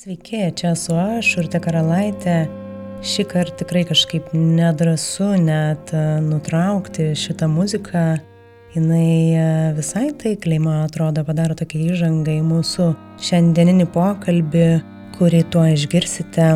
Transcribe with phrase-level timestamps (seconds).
[0.00, 2.46] Sveiki, čia esu aš, Urte Karalaitė.
[3.04, 8.04] Šį kartą tikrai kažkaip nedrasu net e, nutraukti šitą muziką.
[8.72, 9.42] Jis e,
[9.76, 12.86] visai taikliai, man atrodo, padaro tokia įžanga į mūsų
[13.28, 14.64] šiandieninį pokalbį,
[15.18, 16.48] kurį tuo išgirsite.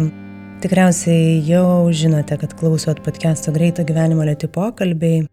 [0.65, 5.27] Tikriausiai jau žinote, kad klausot podcast'o Greito gyvenimo lėti pokalbiai.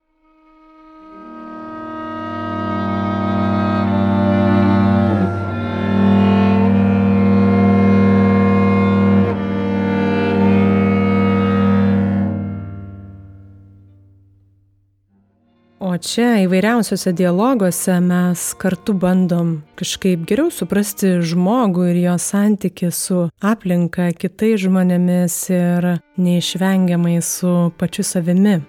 [16.12, 24.10] Čia įvairiausiose dialoguose mes kartu bandom kažkaip geriau suprasti žmogų ir jo santyki su aplinka,
[24.20, 25.88] kitais žmonėmis ir
[26.20, 28.60] neišvengiamai su pačiu savimi.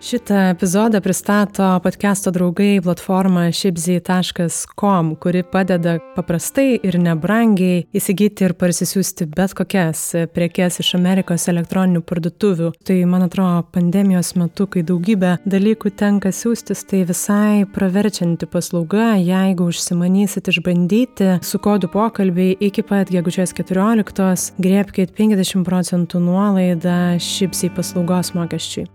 [0.00, 9.26] Šitą epizodą pristato podcast'o draugai platforma shipzy.com, kuri padeda paprastai ir nebrangiai įsigyti ir parsisiųsti
[9.32, 10.02] bet kokias
[10.34, 12.68] prekes iš Amerikos elektroninių parduotuvių.
[12.86, 19.66] Tai, man atrodo, pandemijos metu, kai daugybę dalykų tenka siūstis, tai visai praverčianti paslauga, jeigu
[19.72, 28.30] užsimanysit išbandyti su kodu pokalbiai iki pat gegužės 14, griebkite 50 procentų nuolaidą Shipzy paslaugos
[28.38, 28.86] mokesčiui.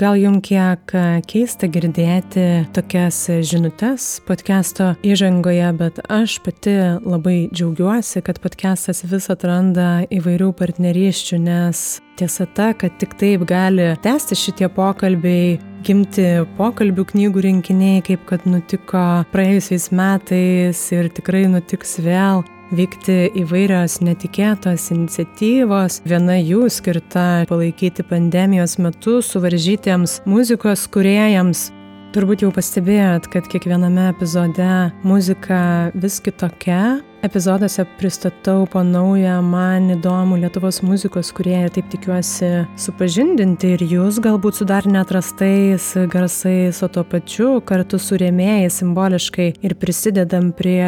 [0.00, 0.92] Gal jums kiek
[1.28, 6.72] keista girdėti tokias žinutės podcast'o įžangoje, bet aš pati
[7.04, 11.82] labai džiaugiuosi, kad podcast'as vis atranda įvairių partnerysčių, nes
[12.16, 18.48] tiesa ta, kad tik taip gali tęsti šitie pokalbiai, gimti pokalbių knygų rinkiniai, kaip kad
[18.48, 19.04] nutiko
[19.34, 22.40] praėjusiais metais ir tikrai nutiks vėl
[22.74, 26.00] vykti įvairios netikėtos iniciatyvos.
[26.08, 31.68] Viena jų skirta palaikyti pandemijos metu suvaržytiems muzikos kuriejams.
[32.10, 34.72] Turbūt jau pastebėjot, kad kiekviename epizode
[35.06, 35.60] muzika
[35.94, 42.48] vis kitokia, Epizoduose pristatau po naują man įdomų Lietuvos muzikos, kurie taip tikiuosi
[42.80, 49.50] supažindinti ir jūs galbūt su dar netrastais garsais, o tuo pačiu kartu su rėmėjai simboliškai
[49.60, 50.80] ir prisidedam prie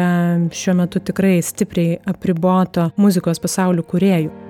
[0.49, 4.42] šiuo metu tikrai stipriai apriboto muzikos pasaulio kuriejų.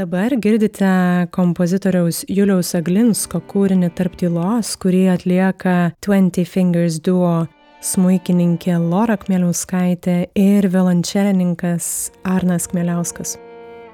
[0.00, 0.90] Dabar girdite
[1.28, 5.74] kompozitoriaus Juliaus Aglinsko kūrinį Tarp tylos, kurį atlieka
[6.06, 7.42] 20 Fingers Duo
[7.84, 11.90] smuikininkė Lora Kmeliauskaitė ir violončelininkas
[12.24, 13.34] Arnas Kmeliauskas.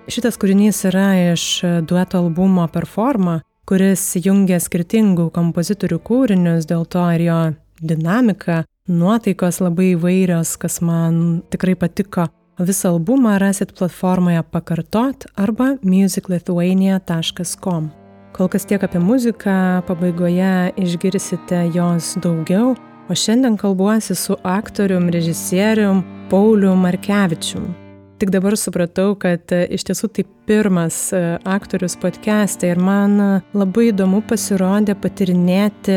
[0.07, 1.49] Šitas kūrinys yra iš
[1.91, 7.43] dueto albumo Performa, kuris jungia skirtingų kompozitorių kūrinius, dėl to ir jo
[7.83, 12.31] dinamika, nuotaikos labai įvairios, kas man tikrai patiko.
[12.59, 17.91] Visą albumą rasit platformoje pakartot arba musiclithuania.com.
[18.33, 22.77] Kol kas tiek apie muziką, pabaigoje išgirsite jos daugiau,
[23.09, 27.86] o šiandien kalbuosi su aktorium, režisierium Pauliu Markevičium.
[28.17, 33.27] Tik dabar supratau, kad e, iš tiesų tai pirmas e, aktorius podcast'e ir man e,
[33.53, 35.97] labai įdomu pasirodė patirinėti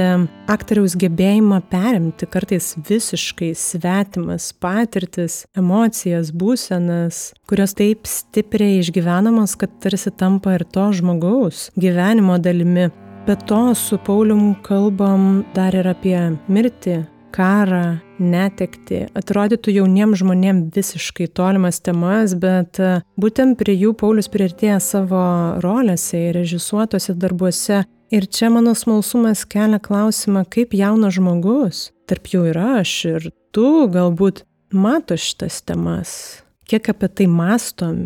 [0.51, 10.11] aktoriaus gebėjimą perimti kartais visiškai svetimas patirtis, emocijas, būsenas, kurios taip stipriai išgyvenamos, kad tarsi
[10.11, 12.89] tampa ir to žmogaus gyvenimo dalimi.
[13.29, 16.17] Be to su Paulium kalbam dar ir apie
[16.51, 16.97] mirtį,
[17.33, 19.05] karą, netekti.
[19.17, 25.21] Atrodytų jauniems žmonėms visiškai tolimas temas, bet e, būtent prie jų Paulius priartėja savo
[25.63, 27.83] rolėse ir režisuotose darbuose.
[28.09, 33.85] Ir čia mano smalsumas kelia klausimą, kaip jaunas žmogus, tarp jų ir aš, ir tu
[33.93, 34.43] galbūt
[34.73, 37.99] mato šitas temas, kiek apie tai mastom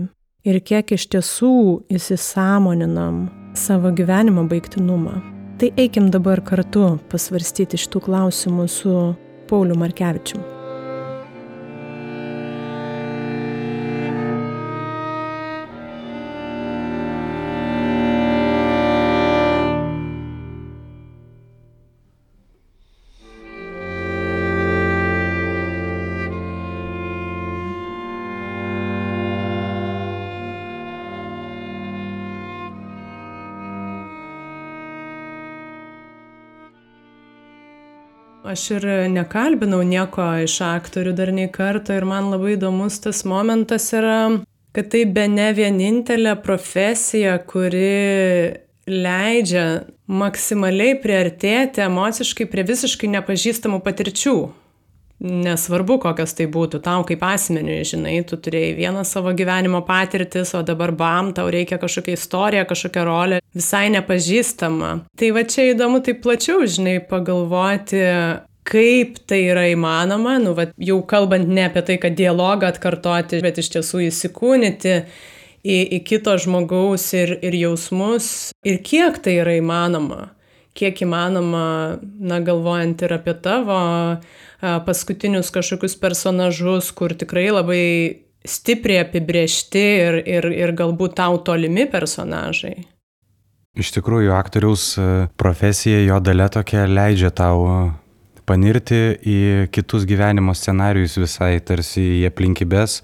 [0.44, 1.54] ir kiek iš tiesų
[1.92, 5.33] įsisamoninam savo gyvenimo baigtinumą.
[5.64, 8.96] Tai eikim dabar kartu pasvarstyti šitų klausimų su
[9.48, 10.42] Pauliu Markevičiu.
[38.54, 43.88] Aš ir nekalbinau nieko iš aktorių dar nei kartą ir man labai įdomus tas momentas
[43.98, 44.18] yra,
[44.78, 48.54] kad tai be ne vienintelė profesija, kuri
[48.86, 49.66] leidžia
[50.06, 54.36] maksimaliai priartėti emociškai prie visiškai nepažįstamų patirčių.
[55.24, 60.60] Nesvarbu, kokios tai būtų, tau kaip asmeniui, žinai, tu turėjai vieną savo gyvenimo patirtis, o
[60.68, 64.90] dabar bam, tau reikia kažkokią istoriją, kažkokią rolę, visai nepažįstama.
[65.16, 68.04] Tai va čia įdomu taip plačiau, žinai, pagalvoti,
[68.68, 73.64] kaip tai yra įmanoma, nu, va, jau kalbant ne apie tai, kad dialogą atkartoti, bet
[73.64, 75.00] iš tiesų įsikūnyti
[75.64, 80.34] į, į kito žmogaus ir, ir jausmus, ir kiek tai yra įmanoma
[80.78, 81.66] kiek įmanoma,
[82.02, 83.78] na, galvojant ir apie tavo
[84.64, 87.84] paskutinius kažkokius personažus, kur tikrai labai
[88.48, 92.76] stipriai apibriešti ir, ir, ir galbūt tau tolimi personažai.
[93.74, 94.94] Iš tikrųjų, aktoriaus
[95.40, 97.66] profesija, jo dalė tokia leidžia tau
[98.46, 99.40] panirti į
[99.74, 103.00] kitus gyvenimo scenarius visai, tarsi į aplinkybės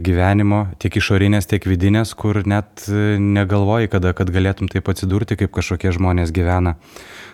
[0.00, 5.92] gyvenimo, tiek išorinės, tiek vidinės, kur net negalvoji, kada, kad galėtum taip atsidurti, kaip kažkokie
[5.96, 6.78] žmonės gyvena.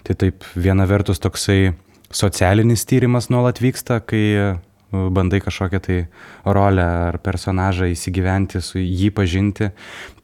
[0.07, 1.77] Tai taip, viena vertus toksai
[2.17, 4.57] socialinis tyrimas nuolat vyksta, kai
[4.93, 6.07] bandai kažkokią tai
[6.45, 9.71] rolę ar personažą įsigyventi, su jį pažinti,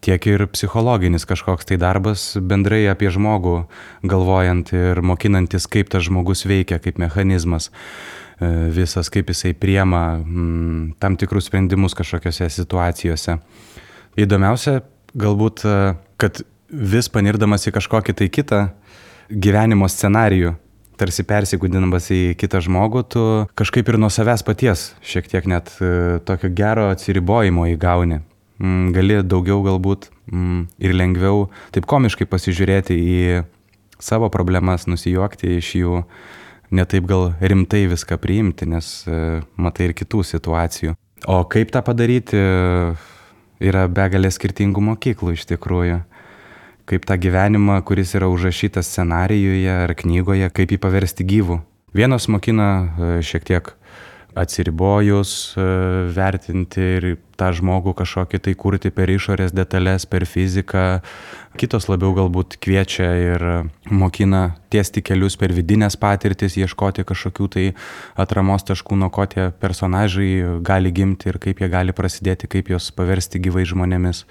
[0.01, 3.57] tiek ir psichologinis kažkoks tai darbas bendrai apie žmogų,
[4.07, 10.95] galvojant ir mokinantis, kaip tas žmogus veikia, kaip mechanizmas e, visas, kaip jisai priema m,
[11.03, 13.39] tam tikrus sprendimus kažkokiose situacijose.
[14.17, 14.81] Įdomiausia
[15.19, 18.67] galbūt, e, kad vis panirdamas į kažkokį tai kitą
[19.33, 20.55] gyvenimo scenarijų,
[21.01, 23.23] tarsi persigūdinamas į kitą žmogų, tu
[23.59, 28.21] kažkaip ir nuo savęs paties šiek tiek net e, tokio gero atsiribojimo įgauni.
[28.63, 33.21] Mm, gali daugiau galbūt mm, ir lengviau taip komiškai pasižiūrėti į
[34.03, 36.03] savo problemas, nusijuokti iš jų,
[36.75, 40.97] netaip gal rimtai viską priimti, nes e, matai ir kitų situacijų.
[41.31, 42.39] O kaip tą padaryti,
[43.63, 46.01] yra begalė skirtingų mokyklų iš tikrųjų
[46.93, 51.63] kaip tą gyvenimą, kuris yra užrašytas scenarijuje ar knygoje, kaip jį paversti gyvų.
[51.97, 53.71] Vienos mokina e, šiek tiek
[54.37, 55.65] atsiribojus, e,
[56.13, 57.07] vertinti ir
[57.41, 61.01] tą žmogų kažkokį tai kurti per išorės detalės, per fiziką.
[61.61, 63.45] Kitos labiau galbūt kviečia ir
[63.89, 64.43] mokina
[64.73, 67.65] tiesti kelius per vidinės patirtis, ieškoti kažkokių tai
[68.21, 72.93] atramos taškų, nuo ko tie personažai gali gimti ir kaip jie gali prasidėti, kaip juos
[72.97, 74.27] paversti gyvai žmonėmis.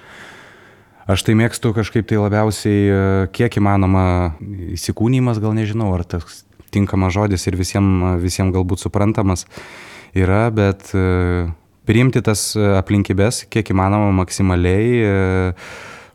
[1.10, 2.98] Aš tai mėgstu kažkaip tai labiausiai, e,
[3.34, 4.36] kiek įmanoma,
[4.78, 9.48] įsikūnymas, gal nežinau, ar tas tinkamas žodis ir visiems visiem galbūt suprantamas
[10.14, 11.50] yra, bet e,
[11.90, 15.56] priimti tas aplinkybės, kiek įmanoma maksimaliai, e,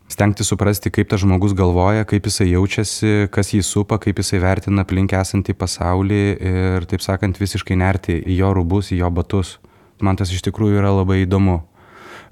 [0.06, 4.86] stengti suprasti, kaip tas žmogus galvoja, kaip jisai jaučiasi, kas jį supa, kaip jisai vertina
[4.86, 9.56] aplink esantį pasaulį ir, taip sakant, visiškai nerti į jo rubus, į jo batus.
[9.98, 11.64] Man tas iš tikrųjų yra labai įdomu.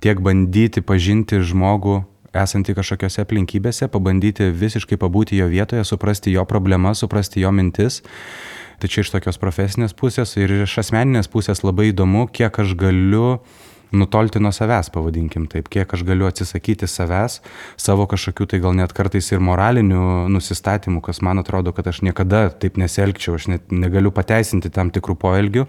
[0.04, 2.04] Tiek bandyti pažinti žmogų
[2.34, 8.02] esantį kažkokiose aplinkybėse, pabandyti visiškai pabūti jo vietoje, suprasti jo problemas, suprasti jo mintis.
[8.82, 13.38] Tai čia iš tokios profesinės pusės ir iš asmeninės pusės labai įdomu, kiek aš galiu
[13.94, 17.38] nutolti nuo savęs, pavadinkim taip, kiek aš galiu atsisakyti savęs,
[17.80, 22.48] savo kažkokių tai gal net kartais ir moralinių nusistatymų, kas man atrodo, kad aš niekada
[22.50, 25.68] taip nesielgčiau, aš net negaliu pateisinti tam tikrų poelgių,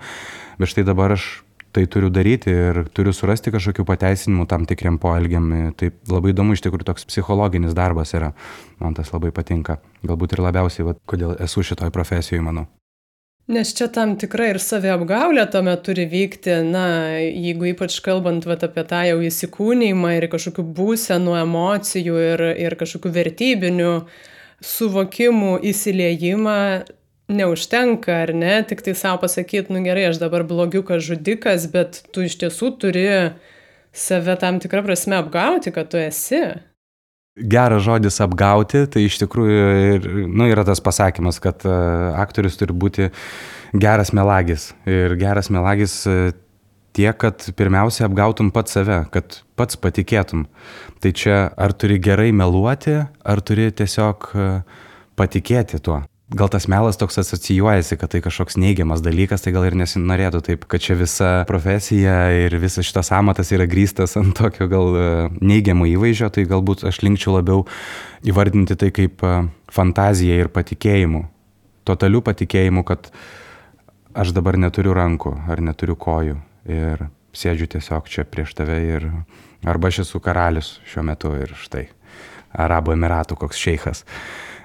[0.57, 1.44] bet štai dabar aš
[1.75, 5.51] tai turiu daryti ir turiu surasti kažkokių pateisinimų tam tikriam poelgiam.
[5.75, 8.31] Tai labai įdomu, iš tikrųjų toks psichologinis darbas yra.
[8.79, 9.81] Man tas labai patinka.
[10.07, 12.67] Galbūt ir labiausiai, va, kodėl esu šitoj profesijoje, manau.
[13.45, 16.85] Nes čia tam tikra ir saviapgaulė tuomet turi vykti, na,
[17.21, 23.11] jeigu ypač kalbant vat, apie tą jau įsikūnymą ir kažkokių būsenų, emocijų ir, ir kažkokių
[23.19, 23.91] vertybinių
[24.65, 26.57] suvokimų įsiliejimą,
[27.27, 32.25] neužtenka, ar ne, tik tai savo pasakyti, nu gerai, aš dabar blogiukas žudikas, bet tu
[32.25, 33.07] iš tiesų turi
[33.95, 36.43] save tam tikrą prasme apgauti, kad tu esi.
[37.35, 39.65] Geras žodis apgauti, tai iš tikrųjų
[39.95, 43.09] ir, nu, yra tas pasakymas, kad uh, aktorius turi būti
[43.75, 44.69] geras melagis.
[44.87, 46.29] Ir geras melagis uh,
[46.95, 50.45] tiek, kad pirmiausia apgautum pats save, kad pats patikėtum.
[51.03, 54.83] Tai čia ar turi gerai meluoti, ar turi tiesiog uh,
[55.19, 59.75] patikėti tuo gal tas melas toks asocijuojasi, kad tai kažkoks neigiamas dalykas, tai gal ir
[59.77, 64.97] nesinorėtų taip, kad čia visa profesija ir visas šitas amatas yra grįstas ant tokio gal
[64.97, 65.05] e,
[65.45, 67.65] neigiamo įvaizdžio, tai galbūt aš linkčiau labiau
[68.25, 69.35] įvardinti tai kaip e,
[69.73, 71.25] fantaziją ir patikėjimu.
[71.85, 73.11] Totalių patikėjimų, kad
[74.17, 79.11] aš dabar neturiu rankų ar neturiu kojų ir sėdžiu tiesiog čia prieš tave ir
[79.67, 81.91] arba aš esu karalius šiuo metu ir štai
[82.55, 84.05] Arabų Emiratų koks šeikas.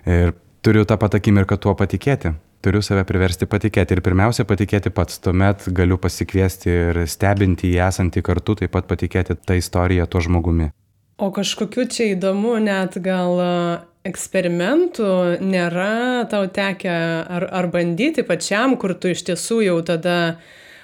[0.08, 2.34] Ir turiu tą pat akimirką tuo patikėti.
[2.60, 8.22] Turiu save priversti patikėti ir pirmiausia patikėti pats, tuomet galiu pasikviesti ir stebinti jį esantį
[8.26, 10.68] kartu, taip pat patikėti tą istoriją tuo žmogumi.
[11.20, 13.40] O kažkokiu čia įdomu net gal
[14.08, 16.92] eksperimentų nėra tau tekę
[17.28, 20.16] ar, ar bandyti pačiam, kur tu iš tiesų jau tada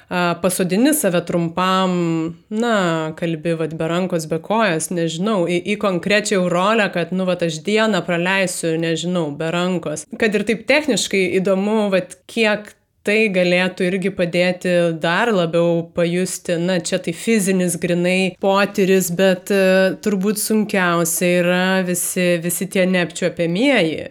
[0.09, 6.89] pasodini save trumpam, na, kalbi, vad, be rankos, be kojas, nežinau, į, į konkrečią rolę,
[6.95, 10.07] kad, nu, vad, aš dieną praleisiu, nežinau, be rankos.
[10.19, 12.71] Kad ir taip techniškai įdomu, vad, kiek
[13.07, 19.95] tai galėtų irgi padėti dar labiau pajusti, na, čia tai fizinis grinai potyris, bet uh,
[20.03, 24.07] turbūt sunkiausia yra visi, visi tie neapčiuopiamieji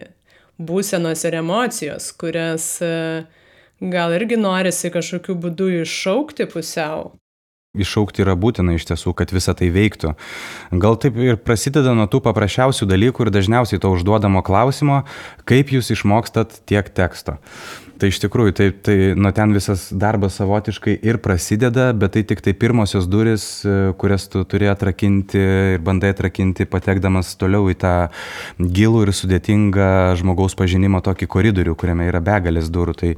[0.56, 3.26] būsenos ir emocijos, kurias uh,
[3.80, 7.12] gal irgi norisi kažkokiu būdu iššaukti pusiau
[7.76, 10.14] iššaukti yra būtina iš tiesų, kad visa tai veiktų.
[10.80, 15.02] Gal taip ir prasideda nuo tų paprasčiausių dalykų ir dažniausiai to užduodamo klausimo,
[15.48, 17.36] kaip jūs išmokstat tiek teksto.
[17.96, 22.42] Tai iš tikrųjų, tai, tai nuo ten visas darbas savotiškai ir prasideda, bet tai tik
[22.44, 27.92] tai pirmosios duris, e, kurias tu turi atrakinti ir bandai atrakinti, patekdamas toliau į tą
[28.60, 29.88] gilų ir sudėtingą
[30.20, 32.96] žmogaus pažinimo tokį koridorių, kuriame yra begalės durų.
[33.00, 33.14] Tai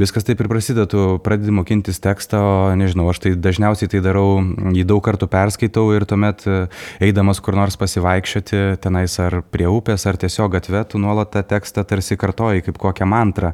[0.00, 4.40] viskas taip ir prasideda, tu pradedi mokintis tekstą, o nežinau, aš tai dažniausiai tai darau,
[4.72, 6.62] jį daug kartų perskaitau ir tuomet e,
[7.04, 11.84] eidamas kur nors pasivaikščioti tenais ar prie upės, ar tiesiog gatve, tu nuolat tą tekstą
[11.84, 13.52] tarsi kartoji kaip kokią mantrą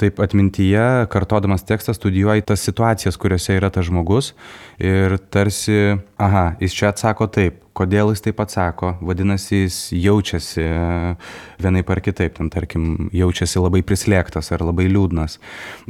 [0.00, 4.32] taip atmintyje, kartodamas tekstą, studijuoji tas situacijas, kuriuose yra tas žmogus
[4.80, 11.14] ir tarsi, aha, jis čia atsako taip, kodėl jis taip atsako, vadinasi, jis jaučiasi e,
[11.62, 15.38] vienaip ar kitaip, ten tarkim, jaučiasi labai prislėgtas ar labai liūdnas.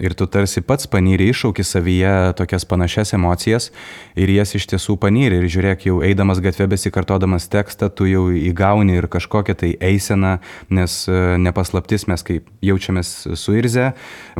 [0.00, 3.70] Ir tu tarsi pats panyri iššauki savyje tokias panašias emocijas
[4.18, 5.40] ir jas iš tiesų panyri.
[5.40, 10.36] Ir žiūrėk, jau eidamas gatvė besikartodamas tekstą, tu jau įgauni ir kažkokią tai eiseną,
[10.70, 13.90] nes e, nepaslaptis mes kaip jaučiamės suirzę,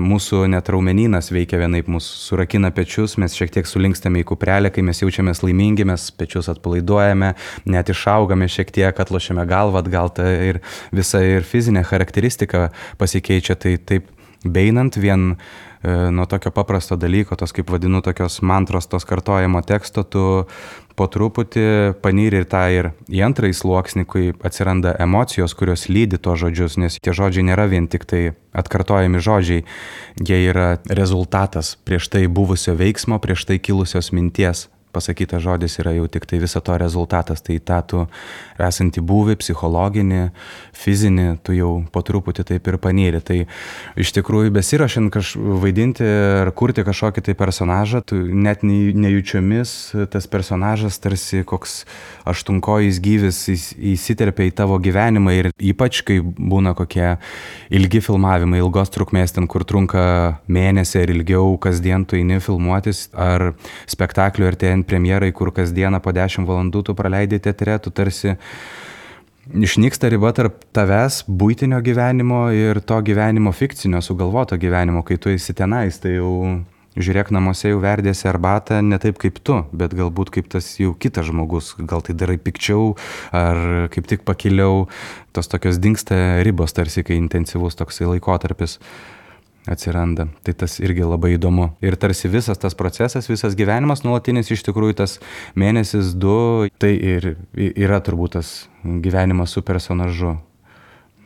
[0.00, 4.84] mūsų net raumenynas veikia vienaip, mūsų surakina pečius, mes šiek tiek sulinkstame į kuprelę, kai
[4.86, 7.29] mes jaučiamės laimingi, mes pečius atpalaiduojame,
[7.64, 10.62] net išaugame šiek tiek, atlošiame galvą atgal, tai ir
[10.94, 12.70] visa ir fizinė charakteristika
[13.00, 14.10] pasikeičia, tai taip
[14.44, 20.04] beinant vien e, nuo tokio paprasto dalyko, tos kaip vadinu, tokios mantros, tos kartojimo teksto,
[20.04, 20.24] tu
[20.96, 26.36] po truputį panyri ir tą ir į antrąjį sluoksnį, kai atsiranda emocijos, kurios lydi to
[26.36, 28.22] žodžius, nes tie žodžiai nėra vien tik tai
[28.56, 29.64] atkartojami žodžiai,
[30.20, 36.06] jie yra rezultatas prieš tai buvusio veiksmo, prieš tai kilusios minties pasakytas žodis yra jau
[36.10, 37.42] tik tai viso to rezultatas.
[37.44, 38.04] Tai tą tu
[38.60, 40.22] esantį būvį, psichologinį,
[40.76, 43.22] fizinį, tu jau po truputį taip ir panyri.
[43.24, 43.38] Tai
[44.00, 46.06] iš tikrųjų besirašant kaž vaidinti
[46.44, 49.76] ar kurti kažkokį tai personažą, tu net nejučiomis
[50.10, 51.84] tas personažas tarsi koks
[52.28, 57.16] aštunkojais gyvis įsiterpia į tavo gyvenimą ir ypač kai būna kokie
[57.72, 63.52] ilgi filmavimai, ilgos trukmės ten, kur trunka mėnesį ar ilgiau, kasdien tu eini filmuotis, ar
[63.90, 68.36] spektaklio artėjant ten premjerai, kur kasdieną po 10 valandų tu praleidai teatre, tu tarsi
[69.50, 75.54] išnyksta riba tarp tavęs, būtinio gyvenimo ir to gyvenimo fikcinio, sugalvoto gyvenimo, kai tu esi
[75.54, 76.64] tenais, tai jau
[76.96, 81.28] žiūrėk namuose jau verdėsi arbatą ne taip kaip tu, bet galbūt kaip tas jau kitas
[81.28, 82.96] žmogus, gal tai darai pikčiau
[83.32, 84.88] ar kaip tik pakiliau,
[85.32, 88.78] tos tokios dinksta ribos tarsi, kai intensyvus toksai laikotarpis
[89.66, 90.28] atsiranda.
[90.44, 91.70] Tai tas irgi labai įdomu.
[91.84, 95.18] Ir tarsi visas tas procesas, visas gyvenimas nuolatinis iš tikrųjų tas
[95.58, 100.38] mėnesis, du, tai ir yra turbūt tas gyvenimas su personažu.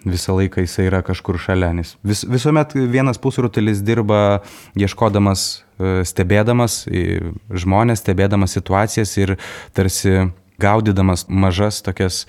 [0.04, 4.42] Visą laiką jisai yra kažkur šalia, nes vis, visuomet vienas pusrutulis dirba
[4.76, 6.82] ieškodamas, e, stebėdamas
[7.48, 9.38] žmonės, stebėdamas situacijas ir
[9.72, 10.26] tarsi
[10.60, 12.26] gaudydamas mažas tokias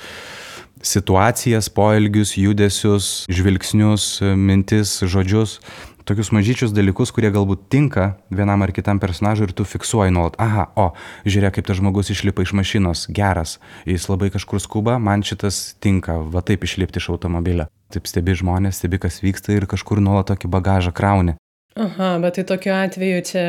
[0.86, 5.58] situacijas, poelgius, judesius, žvilgsnius, mintis, žodžius
[6.06, 10.68] tokius mažyčius dalykus, kurie galbūt tinka vienam ar kitam personažui ir tu fiksuoji nuolat, aha,
[10.78, 10.92] o,
[11.26, 13.58] žiūrėk, kaip tas žmogus išlipa iš mašinos, geras,
[13.90, 17.70] jis labai kažkur skuba, man šitas tinka, va taip išlipti iš automobilio.
[17.94, 21.40] Taip stebi žmonės, stebi, kas vyksta ir kažkur nuolat tokį bagažą krauni.
[21.76, 23.48] Aha, bet tai tokiu atveju čia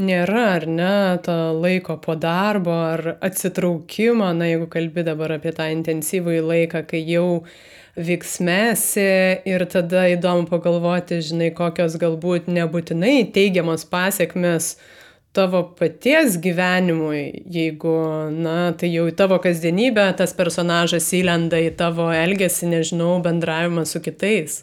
[0.00, 5.66] nėra, ar ne, to laiko po darbo ar atsitraukimo, na jeigu kalbi dabar apie tą
[5.74, 7.42] intensyvųjį laiką, kai jau
[7.98, 9.08] vyksmesi
[9.48, 14.76] ir tada įdomu pagalvoti, žinai, kokios galbūt nebūtinai teigiamos pasiekmes
[15.36, 17.96] tavo paties gyvenimui, jeigu,
[18.32, 24.02] na, tai jau į tavo kasdienybę tas personažas įlenda į tavo elgesį, nežinau, bendravimą su
[24.02, 24.62] kitais.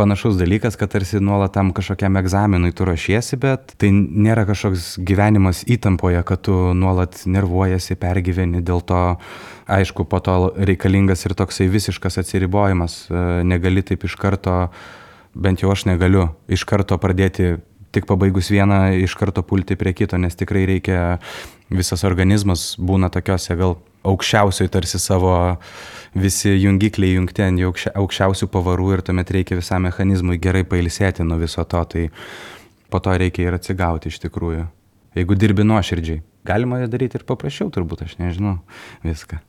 [0.00, 5.60] Panašus dalykas, kad tarsi nuolat tam kažkokiam egzaminui tu ruošiesi, bet tai nėra kažkoks gyvenimas
[5.68, 9.02] įtampoje, kad tu nuolat nervuojasi, pergyveni, dėl to,
[9.70, 14.56] aišku, po to reikalingas ir toksai visiškas atsiribojimas, e, negali taip iš karto,
[15.34, 17.56] bent jau aš negaliu, iš karto pradėti
[17.94, 21.18] tik pabaigus vieną iš karto pulti prie kito, nes tikrai reikia,
[21.70, 25.34] visas organizmas būna tokiuose gal aukščiausioj tarsi savo
[26.14, 31.64] visi jungikliai jungti ant aukščiausių pavarų ir tuomet reikia visam mechanizmui gerai pailsėti nuo viso
[31.64, 31.84] to.
[31.84, 32.08] Tai
[32.90, 34.66] po to reikia ir atsigauti iš tikrųjų.
[35.18, 36.22] Jeigu dirbi nuoširdžiai.
[36.46, 38.58] Galima daryti ir paprasčiau turbūt, aš nežinau
[39.04, 39.42] viską.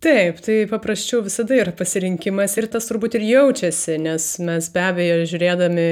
[0.00, 5.18] Taip, tai paprasčiau visada yra pasirinkimas ir tas turbūt ir jaučiasi, nes mes be abejo
[5.28, 5.82] žiūrėdami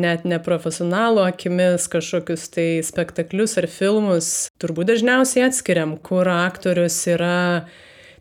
[0.00, 7.36] net neprofesionalų akimis kažkokius tai spektaklius ar filmus, turbūt dažniausiai atskiriam, kur aktorius yra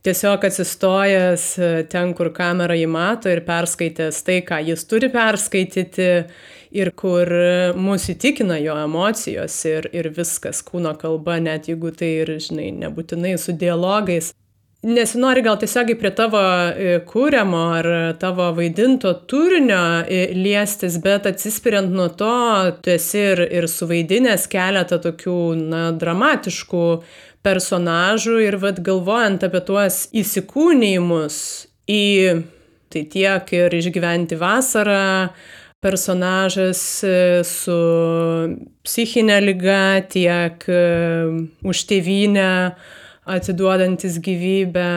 [0.05, 1.47] tiesiog atsistojęs
[1.89, 6.11] ten, kur kamera jį mato ir perskaitęs tai, ką jis turi perskaityti
[6.69, 7.33] ir kur
[7.81, 13.33] mūsų įtikina jo emocijos ir, ir viskas, kūno kalba, net jeigu tai ir, žinai, nebūtinai
[13.41, 14.35] su dialogais
[14.83, 17.87] nesinori gal tiesiogiai prie tavo e, kūriamo ar
[18.19, 22.35] tavo vaidinto turinio e, liestis, bet atsispiriant nuo to,
[22.83, 25.37] tu esi ir, ir suvaidinęs keletą tokių,
[25.71, 26.87] na, dramatiškų
[27.43, 31.37] personažų ir vad galvojant apie tuos įsikūnymus
[31.91, 32.03] į
[32.93, 35.31] tai tiek ir išgyventi vasarą,
[35.83, 37.15] personažas e,
[37.47, 37.77] su
[38.83, 40.67] psichinė lyga, tiek
[41.63, 42.51] už tėvynę
[43.25, 44.89] atiduodantis gyvybę,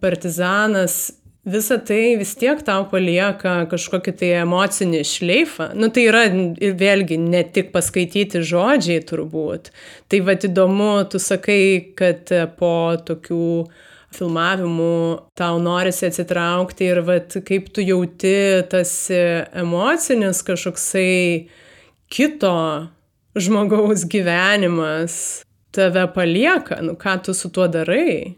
[0.00, 1.12] partizanas,
[1.44, 5.70] visa tai vis tiek tau palieka kažkokį tai emocinį šleifą.
[5.76, 6.24] Nu tai yra
[6.80, 9.70] vėlgi ne tik paskaityti žodžiai turbūt.
[10.08, 13.48] Tai vad įdomu, tu sakai, kad po tokių
[14.14, 14.96] filmavimų
[15.36, 21.50] tau norisi atsitraukti ir vat, kaip tu jauti tas emocinis kažkoksai
[22.14, 22.54] kito
[23.34, 25.43] žmogaus gyvenimas
[25.74, 28.34] tave palieka, nu ką tu su tuo darai.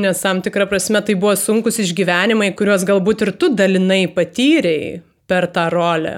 [0.00, 5.48] Nes tam tikrą prasme tai buvo sunkus išgyvenimai, kuriuos galbūt ir tu dalinai patyrėjai per
[5.50, 6.14] tą rolę.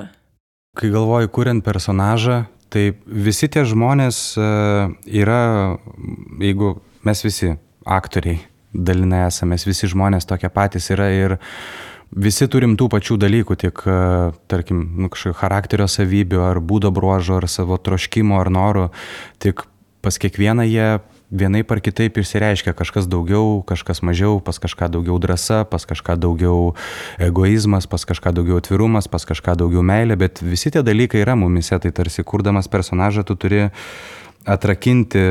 [0.76, 4.48] Kai galvoju, kuriant personažą, tai visi tie žmonės e,
[5.20, 5.42] yra,
[6.40, 7.52] jeigu mes visi
[7.84, 8.40] aktoriai
[8.72, 11.36] dalinai esame, mes visi žmonės tokie patys yra ir
[12.12, 13.98] visi turim tų pačių dalykų, tik, e,
[14.52, 18.88] tarkim, nu, kažkokio charakterio savybių, ar būdo bruožo, ar savo troškimo, ar norų,
[19.42, 19.66] tik
[20.02, 20.98] pas kiekvieną jie
[21.32, 26.74] vienaip ar kitaip išsireiškia kažkas daugiau, kažkas mažiau, pas kažką daugiau drąsa, pas kažką daugiau
[27.22, 31.78] egoizmas, pas kažką daugiau atvirumas, pas kažką daugiau meilė, bet visi tie dalykai yra mumise,
[31.78, 33.70] tai tarsi kurdamas personažą tu turi
[34.44, 35.24] atrakinti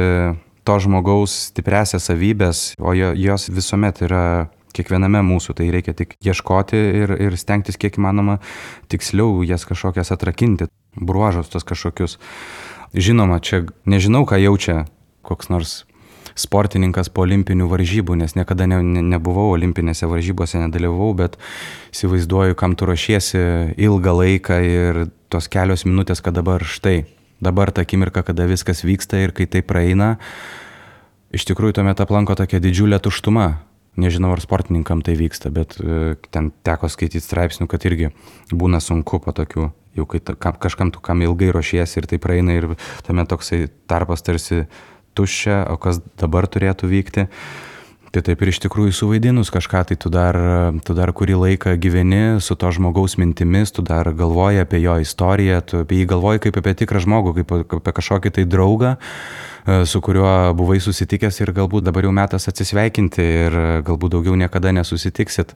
[0.64, 4.26] to žmogaus stipresias savybės, o jos visuomet yra
[4.76, 8.40] kiekviename mūsų, tai reikia tik ieškoti ir, ir stengtis kiek įmanoma
[8.92, 12.18] tiksliau jas kažkokias atrakinti, bruožus tos kažkokius.
[12.92, 14.84] Žinoma, čia nežinau, ką jaučia
[15.22, 15.72] koks nors
[16.36, 21.38] sportininkas po olimpinių varžybų, nes niekada ne, ne, nebuvau olimpinėse varžybose, nedalyvau, bet
[21.92, 23.42] įsivaizduoju, kam tu ruošiesi
[23.76, 25.02] ilgą laiką ir
[25.32, 27.04] tos kelios minutės, kad dabar štai,
[27.44, 30.16] dabar ta akimirka, kada viskas vyksta ir kai tai praeina,
[31.36, 33.52] iš tikrųjų tuomet aplanko tokia didžiulė tuštuma.
[34.00, 38.14] Nežinau, ar sportininkam tai vyksta, bet e, ten teko skaityti straipsnių, kad irgi
[38.56, 42.22] būna sunku po tokių jau kai ta, kam, kažkam tu kam ilgai ruošiesi ir tai
[42.24, 42.70] praeina ir
[43.04, 44.64] tame toksai tarpas tarsi
[45.18, 47.28] tuščia, o kas dabar turėtų vykti.
[48.12, 50.36] Tai taip ir iš tikrųjų suvaidinus kažką, tai tu dar,
[50.84, 55.62] tu dar kurį laiką gyveni su to žmogaus mintimis, tu dar galvoji apie jo istoriją,
[55.64, 60.02] tu apie jį galvoji kaip apie tikrą žmogų, kaip apie kažkokį tai draugą, e, su
[60.04, 65.56] kuriuo buvai susitikęs ir galbūt dabar jau metas atsisveikinti ir galbūt daugiau niekada nesusitiksit.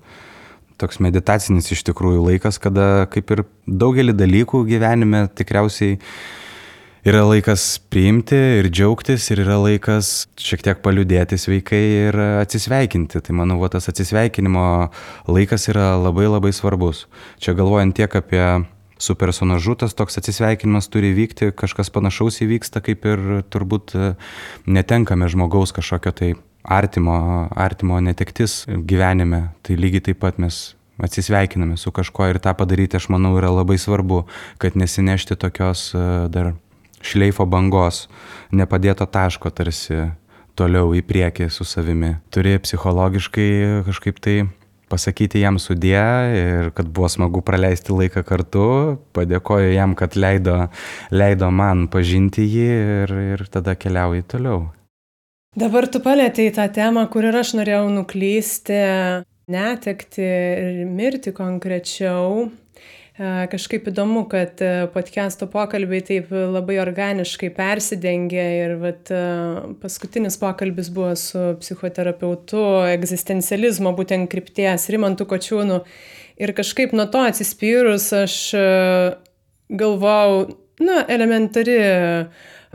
[0.79, 5.99] Toks meditacinis iš tikrųjų laikas, kada kaip ir daugelį dalykų gyvenime tikriausiai
[7.05, 7.63] yra laikas
[7.93, 13.21] priimti ir džiaugtis ir yra laikas šiek tiek paliudėti sveikai ir atsisveikinti.
[13.21, 14.65] Tai manau, va, tas atsisveikinimo
[15.29, 17.05] laikas yra labai labai svarbus.
[17.37, 18.45] Čia galvojant tiek apie
[18.97, 23.93] su personažu tas toks atsisveikinimas turi vykti, kažkas panašaus įvyksta, kaip ir turbūt
[24.65, 26.31] netenkame žmogaus kažkokio tai
[26.63, 27.19] artimo,
[27.53, 33.09] artimo netektis gyvenime, tai lygiai taip pat mes atsisveikiname su kažkuo ir tą padaryti, aš
[33.11, 34.23] manau, yra labai svarbu,
[34.63, 36.53] kad nesinešti tokios e, dar
[37.05, 38.05] šleifo bangos,
[38.55, 40.07] nepadėto taško tarsi
[40.55, 42.15] toliau į priekį su savimi.
[42.33, 43.49] Turi psichologiškai
[43.87, 44.37] kažkaip tai
[44.91, 46.05] pasakyti jam sudė
[46.37, 48.65] ir kad buvo smagu praleisti laiką kartu,
[49.15, 50.57] padėkoju jam, kad leido,
[51.11, 52.71] leido man pažinti jį
[53.03, 54.65] ir, ir tada keliauji toliau.
[55.55, 58.79] Dabar tu palėtėjai tą temą, kur ir aš norėjau nuklysti,
[59.51, 62.49] netekti ir mirti konkrečiau.
[63.15, 69.19] E, kažkaip įdomu, kad e, podcast'o pokalbiai taip labai organiškai persidengia ir vat, e,
[69.79, 75.77] paskutinis pokalbis buvo su psichoterapeutu egzistencializmo būtent krypties Rimantu Kočiūnu.
[76.43, 78.35] Ir kažkaip nuo to atsispyrus aš
[79.71, 80.41] galvau,
[80.83, 81.77] na, elementari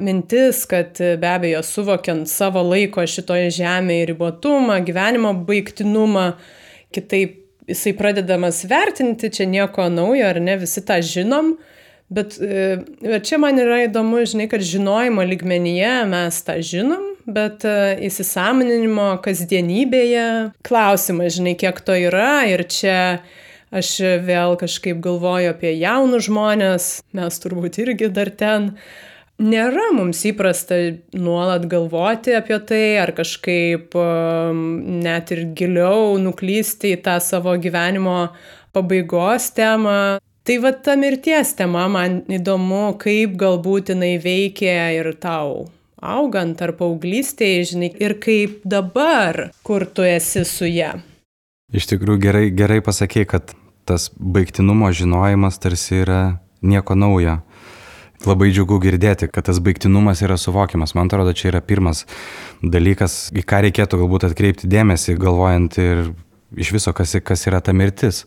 [0.01, 6.31] mintis, kad be abejo suvokiant savo laiko šitoje žemėje ribotumą, gyvenimo baigtinumą,
[6.97, 7.40] kitaip
[7.71, 11.55] jisai pradedamas vertinti, čia nieko naujo ar ne, visi tą žinom,
[12.11, 17.63] Bet, e, bet čia man yra įdomu, žinai, kad žinojimo ligmenyje mes tą žinom, bet
[17.63, 17.75] e,
[18.09, 20.25] įsisamoninimo kasdienybėje
[20.67, 22.97] klausimas, žinai, kiek to yra ir čia
[23.71, 23.93] aš
[24.27, 28.73] vėl kažkaip galvoju apie jaunus žmonės, mes turbūt irgi dar ten.
[29.41, 30.77] Nėra mums įprasta
[31.17, 33.97] nuolat galvoti apie tai ar kažkaip
[34.53, 38.35] net ir giliau nuklysti į tą savo gyvenimo
[38.77, 40.21] pabaigos temą.
[40.45, 46.73] Tai va ta mirties tema man įdomu, kaip galbūt jinai veikia ir tau augant ar
[46.79, 50.95] paauglystėje, žinai, ir kaip dabar, kur tu esi su ją.
[51.77, 53.53] Iš tikrųjų gerai, gerai pasakė, kad
[53.89, 56.23] tas baigtinumo žinojimas tarsi yra
[56.65, 57.41] nieko naujo.
[58.29, 60.93] Labai džiugu girdėti, kad tas baigtinumas yra suvokiamas.
[60.93, 62.05] Man atrodo, čia yra pirmas
[62.61, 66.11] dalykas, į ką reikėtų galbūt atkreipti dėmesį, galvojant ir
[66.53, 68.27] iš viso, kas, kas yra ta mirtis.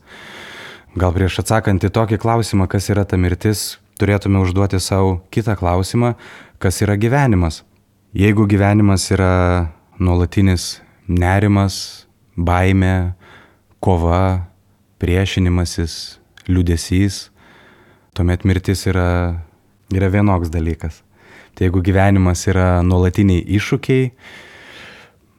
[0.98, 6.16] Gal prieš atsakant į tokį klausimą, kas yra ta mirtis, turėtume užduoti savo kitą klausimą,
[6.58, 7.62] kas yra gyvenimas.
[8.18, 13.14] Jeigu gyvenimas yra nuolatinis nerimas, baime,
[13.84, 14.50] kova,
[15.02, 17.28] priešinimasis, liudesys,
[18.14, 19.42] tuomet mirtis yra,
[20.00, 21.02] yra vienoks dalykas.
[21.54, 24.10] Tai jeigu gyvenimas yra nuolatiniai iššūkiai,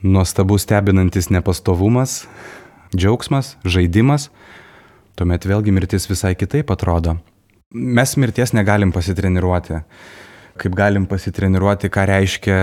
[0.05, 2.25] nuostabus stebinantis nepastovumas,
[2.95, 4.29] džiaugsmas, žaidimas,
[5.19, 7.17] tuomet vėlgi mirtis visai kitaip atrodo.
[7.75, 9.81] Mes mirties negalim pasitreniruoti.
[10.61, 12.59] Kaip galim pasitreniruoti, ką reiškia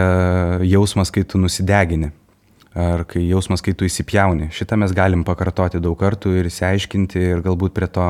[0.63, 2.13] jausmas, kai tu nusidegini.
[2.71, 4.47] Ar kai jausmas, kai tu įsipjauni.
[4.55, 8.07] Šitą mes galim pakartoti daug kartų ir įsiaiškinti ir galbūt prie to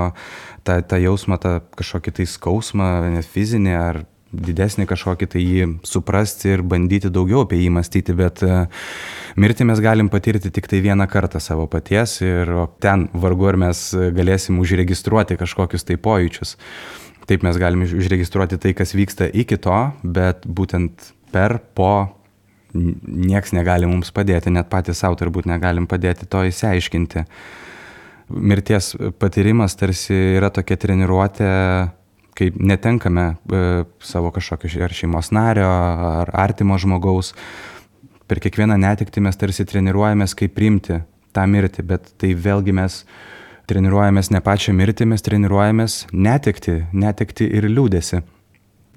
[0.68, 2.90] tą, tą jausmą, tą kažkokį tai skausmą,
[3.34, 8.70] fizinį ar didesnį kažkokį tai jį suprasti ir bandyti daugiau apie jį mąstyti, bet uh,
[9.36, 12.50] Mirti mes galim patirti tik tai vieną kartą savo paties ir
[12.84, 13.84] ten vargu ar mes
[14.16, 16.58] galėsim užregistruoti kažkokius tai pojūčius.
[17.30, 22.12] Taip mes galim užregistruoti tai, kas vyksta iki to, bet būtent per, po
[22.74, 27.26] nieks negali mums padėti, net patys savo turbūt negalim padėti to įsiaiškinti.
[28.32, 31.52] Mirties patyrimas tarsi yra tokia treniruotė,
[32.38, 33.64] kai netenkame e,
[34.00, 37.34] savo kažkokio ar šeimos nario, ar artimo žmogaus,
[38.32, 41.02] per kiekvieną netikti mes tarsi treniruojamės, kaip priimti
[41.36, 43.02] tą mirtį, bet tai vėlgi mes
[43.68, 48.22] treniruojamės ne pačią mirtį, mes treniruojamės netikti, netikti ir liūdėsi.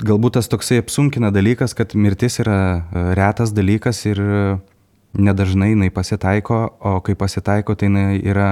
[0.02, 4.18] Galbūt tas toksai apsunkina dalykas, kad mirtis yra e, retas dalykas ir
[5.14, 8.48] nedažnai jinai pasitaiko, o kai pasitaiko, tai jinai yra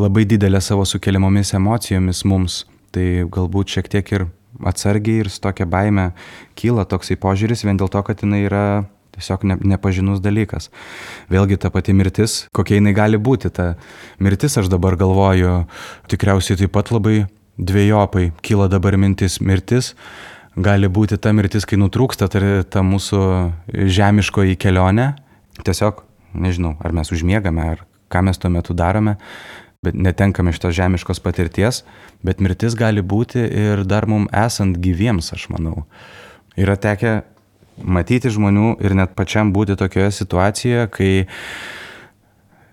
[0.00, 2.64] labai didelė savo sukeliamomis emocijomis mums.
[2.94, 4.26] Tai galbūt šiek tiek ir
[4.66, 6.10] atsargiai ir su tokia baime
[6.58, 8.66] kyla toksai požiūris vien dėl to, kad jinai yra
[9.14, 10.72] Tiesiog ne, nepažinus dalykas.
[11.30, 13.50] Vėlgi ta pati mirtis, kokia jinai gali būti.
[13.54, 13.74] Ta
[14.18, 15.60] mirtis, aš dabar galvoju,
[16.10, 19.94] tikriausiai taip pat labai dviejopai kyla dabar mintis mirtis.
[20.54, 23.20] Gali būti ta mirtis, kai nutrūksta ta, ta mūsų
[23.74, 25.14] žemiškoji kelionė.
[25.66, 26.04] Tiesiog,
[26.38, 29.16] nežinau, ar mes užmiegame, ar ką mes tuo metu darome,
[29.84, 31.82] bet netenkame šitos žemiškos patirties,
[32.22, 35.84] bet mirtis gali būti ir dar mums esant gyviems, aš manau.
[36.54, 37.22] Yra tekę
[37.82, 41.10] matyti žmonių ir net pačiam būti tokioje situacijoje, kai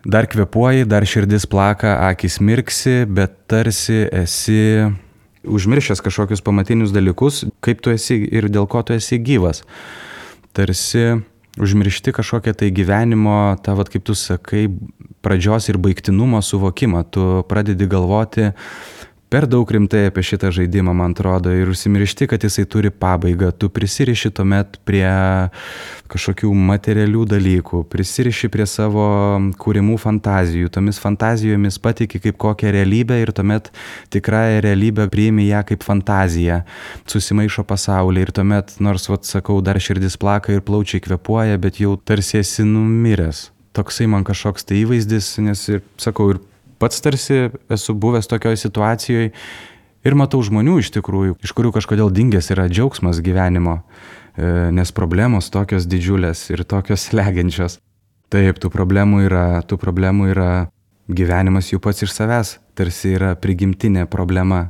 [0.05, 4.61] dar kvepuoji, dar širdis plaka, akis mirksi, bet tarsi esi
[5.41, 9.63] užmiršęs kažkokius pamatinius dalykus, kaip tu esi ir dėl ko tu esi gyvas.
[10.57, 11.21] Tarsi
[11.61, 14.67] užmiršti kažkokią tai gyvenimo, tą, vad kaip tu sakai,
[15.21, 17.03] pradžios ir baigtinumo suvokimą.
[17.11, 18.51] Tu pradedi galvoti,
[19.31, 23.53] per daug rimtai apie šitą žaidimą, man atrodo, ir užsimiršti, kad jisai turi pabaigą.
[23.55, 25.07] Tu prisiriši tuomet prie
[26.11, 29.05] kažkokių materialių dalykų, prisiriši prie savo
[29.61, 33.71] kūrimų fantazijų, tomis fantazijomis patiki kaip kokią realybę ir tuomet
[34.11, 36.61] tikrąją realybę priimi ją kaip fantaziją,
[37.07, 41.95] susimaišo pasaulį ir tuomet, nors, vad sakau, dar širdis plaka ir plaučiai kvepuoja, bet jau
[41.95, 43.47] tarsi esi numiręs.
[43.71, 46.43] Toksai man kažkoks tai įvaizdis, nes ir, sakau, ir
[46.81, 49.29] pats tarsi esu buvęs tokioj situacijoj
[50.07, 53.81] ir matau žmonių iš tikrųjų, iš kurių kažkodėl dingęs yra džiaugsmas gyvenimo,
[54.33, 57.79] e, nes problemos tokios didžiulės ir tokios slegiančios.
[58.31, 60.51] Taip, tų problemų yra, tų problemų yra,
[61.11, 64.69] gyvenimas jų pats iš savęs tarsi yra prigimtinė problema.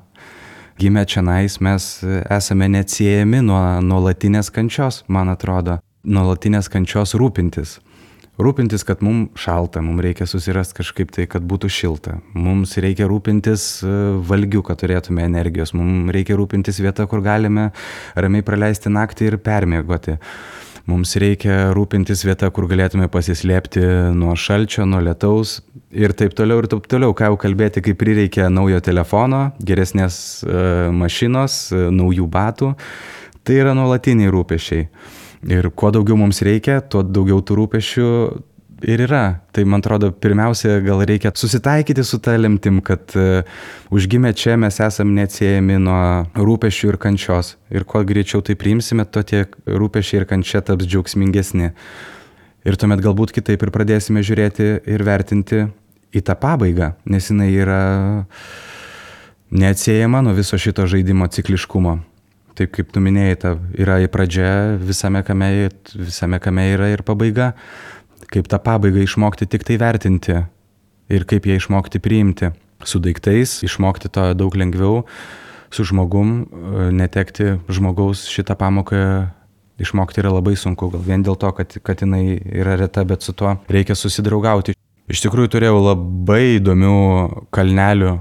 [0.81, 1.85] Gimę čia nais mes
[2.33, 7.77] esame neatsiejami nuo nuolatinės kančios, man atrodo, nuolatinės kančios rūpintis
[8.45, 12.17] rūpintis, kad mums šalta, mums reikia susirasti kažkaip tai, kad būtų šilta.
[12.37, 13.93] Mums reikia rūpintis e,
[14.27, 15.75] valgiu, kad turėtume energijos.
[15.77, 17.69] Mums reikia rūpintis vieta, kur galime
[18.15, 20.17] ramiai praleisti naktį ir permiegoti.
[20.89, 23.83] mums reikia rūpintis vieta, kur galėtume pasislėpti
[24.17, 25.59] nuo šalčio, nuo lietaus
[25.91, 27.13] ir taip toliau ir taip toliau.
[27.13, 32.73] Ką jau kalbėti, kai prireikia naujo telefono, geresnės e, mašinos, e, naujų batų.
[33.41, 34.87] Tai yra nuolatiniai rūpešiai.
[35.49, 38.09] Ir kuo daugiau mums reikia, tuo daugiau tų rūpešių
[38.85, 39.41] ir yra.
[39.53, 43.41] Tai man atrodo, pirmiausia, gal reikia susitaikyti su tą lemtim, kad uh,
[43.93, 46.01] užgimę čia mes esam neatsiejami nuo
[46.37, 47.55] rūpešių ir kančios.
[47.73, 51.71] Ir kuo greičiau tai priimsime, tuo tie rūpešiai ir kančia taps džiaugsmingesni.
[52.61, 55.65] Ir tuomet galbūt kitaip ir pradėsime žiūrėti ir vertinti
[56.13, 57.81] į tą pabaigą, nes jinai yra
[59.51, 61.97] neatsiejama nuo viso šito žaidimo cikliškumo.
[62.59, 64.51] Taip kaip tu minėjai, ta yra į pradžią,
[64.83, 67.53] visame kame, visame kame yra ir pabaiga
[68.31, 70.37] kaip tą pabaigą išmokti tik tai vertinti
[71.11, 72.51] ir kaip ją išmokti priimti.
[72.87, 75.03] Su daiktais išmokti to daug lengviau,
[75.71, 79.01] su žmogum e, netekti žmogaus šitą pamoką
[79.81, 83.35] išmokti yra labai sunku, gal vien dėl to, kad, kad jinai yra reta, bet su
[83.37, 84.75] tuo reikia susidraugauti.
[85.11, 86.97] Iš tikrųjų turėjau labai įdomių
[87.53, 88.15] kalnelių,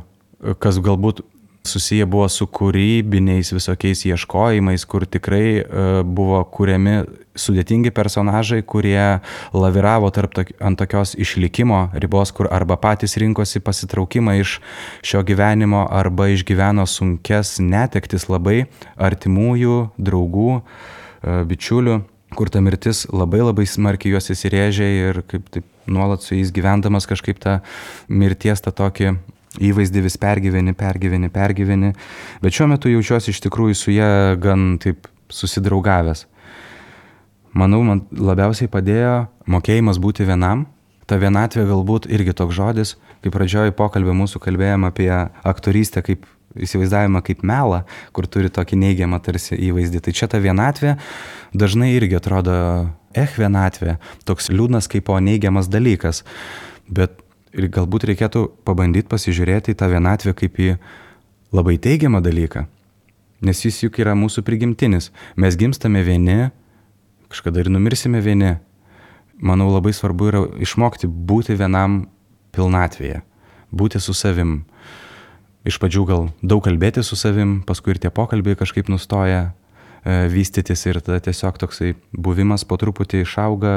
[0.60, 1.22] kas galbūt
[1.64, 7.02] susiję buvo su kūrybiniais visokiais ieškojimais, kur tikrai uh, buvo kuriami
[7.38, 9.20] sudėtingi personažai, kurie
[9.54, 14.58] laviravo tarp tok, ant tokios išlikimo ribos, kur arba patys rinkosi pasitraukimą iš
[15.06, 18.64] šio gyvenimo, arba išgyveno sunkes netektis labai
[18.96, 22.00] artimųjų, draugų, uh, bičiulių
[22.36, 27.08] kur ta mirtis labai labai smarkiai juos įsirėžė ir kaip taip nuolat su jais gyvendamas
[27.10, 27.58] kažkaip tą
[28.08, 29.16] mirties tą tokį
[29.58, 31.94] įvaizdį vis pergyveni, pergyveni, pergyveni,
[32.42, 34.10] bet šiuo metu jaučiuosi iš tikrųjų su ją
[34.42, 36.26] gan taip susidraugavęs.
[37.56, 40.68] Manau, man labiausiai padėjo mokėjimas būti vienam.
[41.10, 42.92] Ta vienatvė galbūt irgi toks žodis,
[43.24, 47.82] kai pradžioj pokalbė mūsų kalbėjom apie aktorystę kaip įsivaizdavimą kaip melą,
[48.14, 50.02] kur turi tokį neigiamą tarsi įvaizdį.
[50.06, 50.96] Tai čia ta vienatvė
[51.54, 52.54] dažnai irgi atrodo,
[53.14, 56.22] eh vienatvė, toks liūdnas kaip o neigiamas dalykas.
[56.86, 57.19] Bet
[57.56, 60.70] ir galbūt reikėtų pabandyti pasižiūrėti į tą vienatvę kaip į
[61.54, 62.66] labai teigiamą dalyką.
[63.40, 65.10] Nes jis juk yra mūsų prigimtinis.
[65.40, 66.50] Mes gimstame vieni,
[67.32, 68.58] kažkada ir numirsime vieni.
[69.40, 72.02] Manau, labai svarbu yra išmokti būti vienam
[72.52, 73.22] pilnatvėje,
[73.72, 74.66] būti su savim.
[75.64, 80.84] Iš pradžių gal daug kalbėti su savim, paskui ir tie pokalbiai kažkaip nustoja e, vystytis
[80.88, 83.74] ir tada tiesiog toksai buvimas po truputį išauga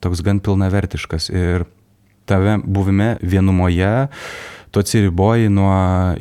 [0.00, 1.28] toks gan pilnavertiškas.
[1.32, 1.66] Ir
[2.28, 4.08] tave buvime vienumoje,
[4.70, 5.72] tu atsiriboji nuo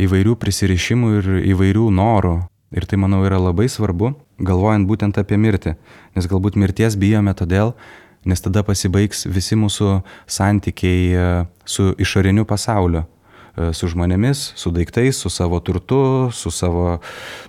[0.02, 2.38] įvairių prisirišimų ir įvairių norų.
[2.70, 4.12] Ir tai, manau, yra labai svarbu,
[4.46, 5.74] galvojant būtent apie mirtį.
[6.14, 7.74] Nes galbūt mirties bijome todėl,
[8.30, 11.30] nes tada pasibaigs visi mūsų santykiai e,
[11.66, 17.00] su išoriniu pasauliu e, su žmonėmis, su daiktais, su savo turtu, su savo,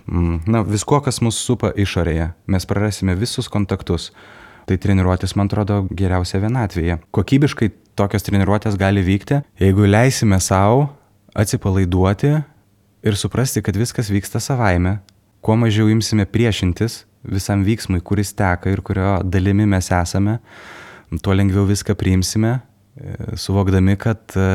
[0.09, 2.31] mm, na, viskuo, kas mus supa išorėje.
[2.49, 4.09] Mes prarasime visus kontaktus.
[4.71, 6.95] Tai treniruotis, man atrodo, geriausia vienatvėje.
[7.11, 7.67] Kokybiškai
[7.99, 10.85] tokios treniruotės gali vykti, jeigu leisime savo
[11.35, 12.31] atsipalaiduoti
[13.03, 15.01] ir suprasti, kad viskas vyksta savaime,
[15.43, 20.39] kuo mažiau imsime priešintis visam vyksmui, kuris teka ir kurio dalimi mes esame,
[21.19, 22.61] tuo lengviau viską priimsime,
[22.95, 24.49] e, suvokdami, kad e,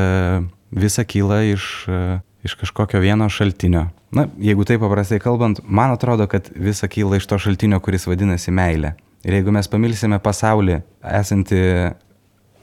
[0.73, 2.03] visa kyla iš, e,
[2.41, 3.91] iš kažkokio vieno šaltinio.
[4.17, 8.49] Na, jeigu taip paprastai kalbant, man atrodo, kad visa kyla iš to šaltinio, kuris vadinasi
[8.49, 8.97] meilė.
[9.27, 11.61] Ir jeigu mes pamilsime pasaulį esantį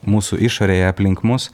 [0.08, 1.50] mūsų išorėje aplink mus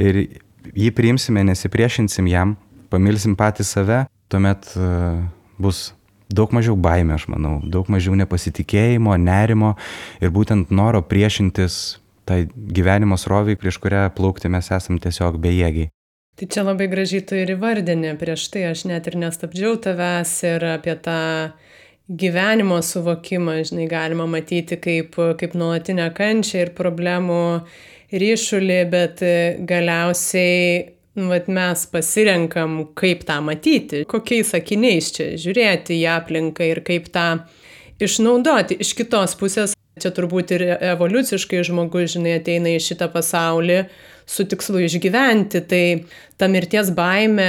[0.00, 0.24] ir
[0.72, 2.56] jį priimsime, nesipriešinsim jam,
[2.92, 3.98] pamilsim patį save,
[4.32, 5.20] tuomet uh,
[5.60, 5.90] bus
[6.32, 9.74] daug mažiau baimė, aš manau, daug mažiau nepasitikėjimo, nerimo
[10.24, 15.90] ir būtent noro priešintis tai gyvenimo sroviai, prieš kurią plaukti mes esam tiesiog bejėgiai.
[16.34, 20.64] Tai čia labai gražiai tu ir įvardinė, prieš tai aš net ir nestabdžiau tavęs ir
[20.72, 21.20] apie tą
[22.08, 27.44] gyvenimo suvokimą, žinai, galima matyti kaip, kaip nuolatinę kančią ir problemų
[28.12, 29.22] ryšulį, bet
[29.66, 36.82] galiausiai nu, vat, mes pasirenkam, kaip tą matyti, kokiais sakiniais čia žiūrėti į aplinką ir
[36.86, 37.28] kaip tą
[38.02, 38.78] išnaudoti.
[38.82, 43.84] Iš kitos pusės, čia turbūt ir evoliuciškai žmogus, žinai, ateina į šitą pasaulį
[44.26, 45.60] su tikslu išgyventi.
[45.68, 45.84] Tai
[46.36, 47.48] ta mirties baime,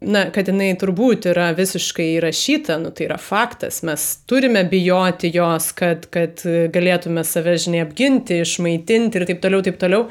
[0.00, 3.82] na, kad jinai turbūt yra visiškai įrašyta, nu, tai yra faktas.
[3.86, 6.42] Mes turime bijoti jos, kad, kad
[6.74, 10.10] galėtume save, žinai, apginti, išmaitinti ir taip toliau, taip toliau.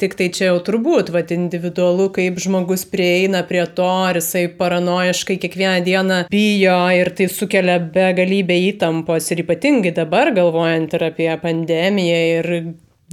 [0.00, 5.36] Tik tai čia jau turbūt, vad, individualu, kaip žmogus prieina prie to, ar jisai paranoiškai
[5.42, 12.24] kiekvieną dieną bijo ir tai sukelia begalybę įtampos ir ypatingai dabar galvojant ir apie pandemiją
[12.32, 12.50] ir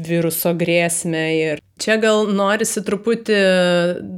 [0.08, 3.40] viruso grėsmę ir čia gal norisi truputį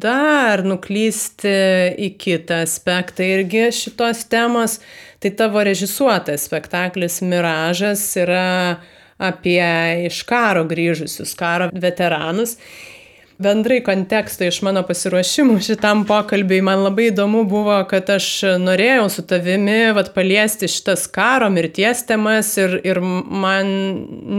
[0.02, 1.56] dar nuklysti
[1.98, 4.80] į kitą aspektą irgi šitos temos.
[5.22, 8.82] Tai tavo režisuotas spektaklis Miražas yra
[9.22, 12.56] apie iš karo grįžusius karo veteranus
[13.42, 18.28] bendrai konteksto iš mano pasiruošimų šitam pokalbiui man labai įdomu buvo, kad aš
[18.62, 23.74] norėjau su tavimi vat, paliesti šitas karo mirties temas ir, ir man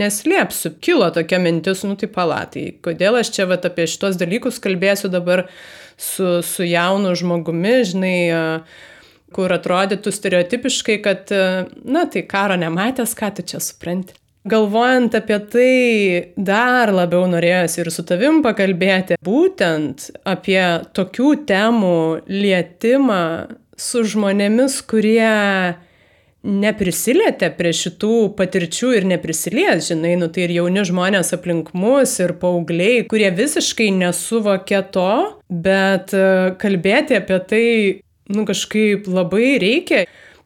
[0.01, 5.11] neslėpsiu, kilo tokia mintis, nu tai palatai, kodėl aš čia vat, apie šitos dalykus kalbėsiu
[5.13, 5.49] dabar
[5.97, 8.17] su, su jaunu žmogumi, žinai,
[9.33, 11.31] kur atrodytų stereotipiškai, kad,
[11.85, 14.17] na tai karo nematęs, ką tu čia supranti.
[14.43, 15.75] Galvojant apie tai,
[16.35, 20.65] dar labiau norėjosi ir su tavim pakalbėti, būtent apie
[20.99, 23.23] tokių temų lietimą
[23.79, 25.79] su žmonėmis, kurie
[26.43, 32.35] neprisilietė prie šitų patirčių ir neprisilies, žinai, nu tai ir jauni žmonės aplink mus, ir
[32.43, 35.13] paaugliai, kurie visiškai nesuvokia to,
[35.47, 36.27] bet e,
[36.59, 37.67] kalbėti apie tai,
[38.35, 40.03] nu kažkaip labai reikia.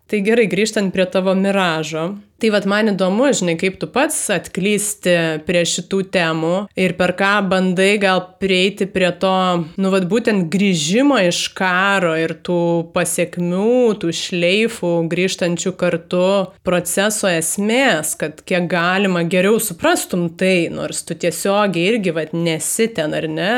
[0.06, 2.12] Tai gerai, grįžtant prie tavo miražo.
[2.38, 5.14] Tai vad man įdomu, žinai, kaip tu pats atklysti
[5.48, 9.32] prie šitų temų ir per ką bandai gal prieiti prie to,
[9.80, 12.60] nu vad būtent grįžimo iš karo ir tų
[12.94, 16.30] pasiekmių, tų šleifų grįžtančių kartu
[16.62, 23.16] proceso esmės, kad kiek galima geriau suprastum tai, nors tu tiesiogiai irgi vad nesi ten
[23.16, 23.54] ar ne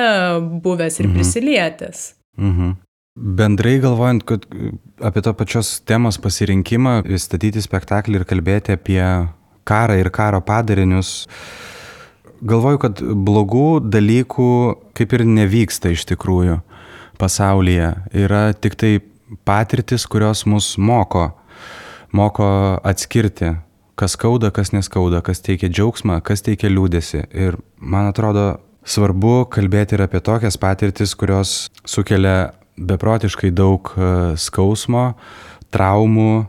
[0.65, 1.19] buvęs ir mhm.
[1.19, 2.13] prisilietęs.
[2.39, 2.79] Mhm.
[3.18, 4.44] Bendrai galvojant, kad
[5.02, 9.02] apie to pačios temos pasirinkimą, statyti spektaklį ir kalbėti apie
[9.66, 11.26] karą ir karo padarinius,
[12.38, 14.50] galvoju, kad blogų dalykų
[14.96, 16.61] kaip ir nevyksta iš tikrųjų
[17.18, 17.90] pasaulyje.
[18.14, 18.92] Yra tik tai
[19.48, 21.33] patirtis, kurios mus moko,
[22.14, 22.46] moko
[22.87, 23.57] atskirti,
[23.98, 27.26] kas skauda, kas neskauda, kas teikia džiaugsmą, kas teikia liūdėsi.
[27.35, 35.12] Ir man atrodo, svarbu kalbėti ir apie tokias patirtis, kurios sukelia beprotiškai daug e, skausmo,
[35.75, 36.47] traumų,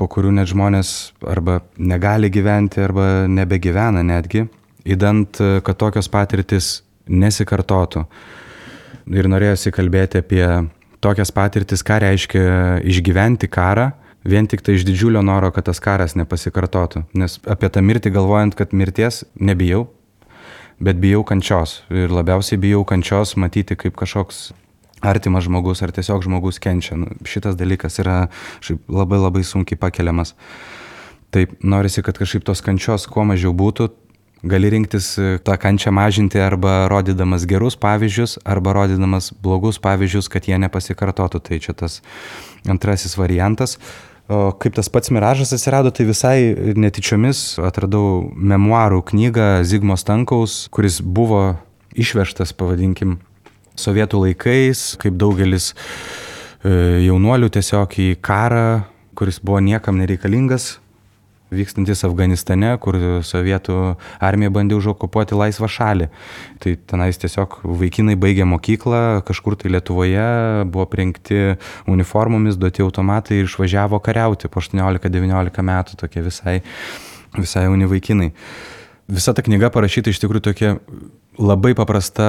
[0.00, 4.46] po kurių net žmonės arba negali gyventi, arba nebegyvena netgi,
[4.88, 8.04] įdant, e, kad tokios patirtis nesikartotų.
[9.10, 10.44] Ir norėjosi kalbėti apie
[11.02, 12.44] tokias patirtis, ką reiškia
[12.86, 13.90] išgyventi karą,
[14.24, 17.06] vien tik tai iš didžiulio noro, kad tas karas nepasikartotų.
[17.16, 19.88] Nes apie tą mirtį galvojant, kad mirties nebijau,
[20.80, 21.80] bet bijau kančios.
[21.92, 24.50] Ir labiausiai bijau kančios matyti kaip kažkoks
[25.00, 26.98] artimas žmogus ar tiesiog žmogus kenčia.
[27.00, 28.28] Nu, šitas dalykas yra
[28.88, 30.34] labai labai sunkiai pakeliamas.
[31.30, 33.90] Taip, norisi, kad kažkaip tos kančios kuo mažiau būtų.
[34.50, 40.48] Gali rinktis e, tą kančią mažinti arba rodydamas gerus pavyzdžius, arba rodydamas blogus pavyzdžius, kad
[40.48, 41.42] jie nepasikartotų.
[41.44, 42.00] Tai čia tas
[42.68, 43.76] antrasis variantas.
[44.30, 51.00] O kaip tas pats miražas atsirado, tai visai netyčiomis atradau memoarų knygą Zigmo Stankaus, kuris
[51.02, 51.58] buvo
[51.98, 53.18] išvežtas, pavadinkim,
[53.80, 58.84] sovietų laikais, kaip daugelis e, jaunuolių tiesiog į karą,
[59.18, 60.76] kuris buvo niekam nereikalingas,
[61.50, 63.76] vykstantis Afganistane, kur sovietų
[64.22, 66.08] armija bandė užokupuoti laisvą šalį.
[66.62, 70.26] Tai tenais tiesiog vaikinai baigė mokyklą, kažkur tai Lietuvoje
[70.70, 71.56] buvo prinkti
[71.90, 76.60] uniformomis, duoti automatai ir išvažiavo kariauti po 18-19 metų, tokie visai,
[77.38, 78.30] visai jauni vaikinai.
[79.10, 80.68] Visa ta knyga parašyta iš tikrųjų tokia
[81.40, 82.26] labai paprasta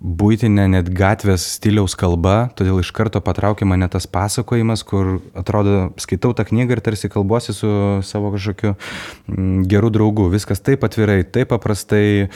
[0.00, 6.32] būtinė net gatvės stiliaus kalba, todėl iš karto patraukė mane tas pasakojimas, kur atrodo, skaitau
[6.36, 7.72] tą knygą ir tarsi kalbuosi su
[8.06, 10.30] savo kažkokiu mm, geru draugu.
[10.32, 12.30] Viskas taip atvirai, taip paprastai,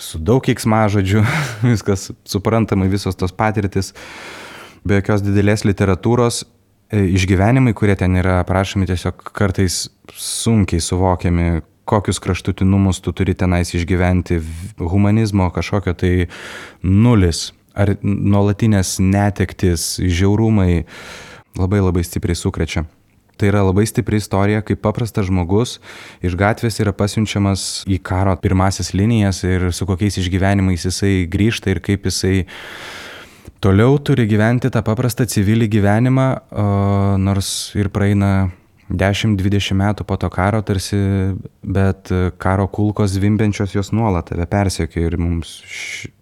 [0.00, 1.26] su daug kiksmažodžių,
[1.74, 3.92] viskas suprantamai, visos tos patirtis,
[4.84, 6.44] be jokios didelės literatūros.
[6.94, 13.74] E, išgyvenimai, kurie ten yra aprašomi, tiesiog kartais sunkiai suvokiami, kokius kraštutinumus tu turi tenais
[13.74, 14.40] išgyventi,
[14.78, 16.12] humanizmo kažkokio tai
[16.82, 20.84] nulis, ar nuolatinės netektis, žiaurumai
[21.58, 22.86] labai labai stipriai sukrečia.
[23.34, 25.80] Tai yra labai stipri istorija, kaip paprastas žmogus
[26.22, 31.82] iš gatvės yra pasiunčiamas į karo pirmasis linijas ir su kokiais išgyvenimais jisai grįžta ir
[31.82, 32.44] kaip jisai
[33.64, 36.28] toliau turi gyventi tą paprastą civilį gyvenimą,
[37.18, 38.52] nors ir praeina
[39.00, 40.98] 10-20 metų po to karo tarsi,
[41.62, 45.58] bet karo kulkos zvimbiančios jos nuolat tave persiekė ir mums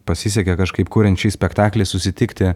[0.09, 2.55] pasisekė kažkaip kuriant šį spektaklį susitikti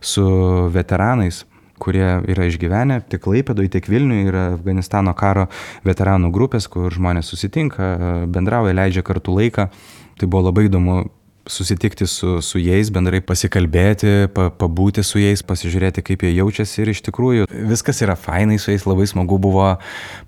[0.00, 0.24] su
[0.72, 1.44] veteranais
[1.78, 5.46] kurie yra išgyvenę tiek Klaipėdoje, tiek Vilniuje, yra Afganistano karo
[5.86, 7.90] veteranų grupės, kur žmonės susitinka,
[8.32, 9.68] bendrauja, leidžia kartu laiką.
[10.16, 11.02] Tai buvo labai įdomu
[11.46, 16.92] susitikti su, su jais, bendrai pasikalbėti, pa, pabūti su jais, pasižiūrėti, kaip jie jaučiasi ir
[16.92, 19.76] iš tikrųjų viskas yra fainai su jais, labai smagu buvo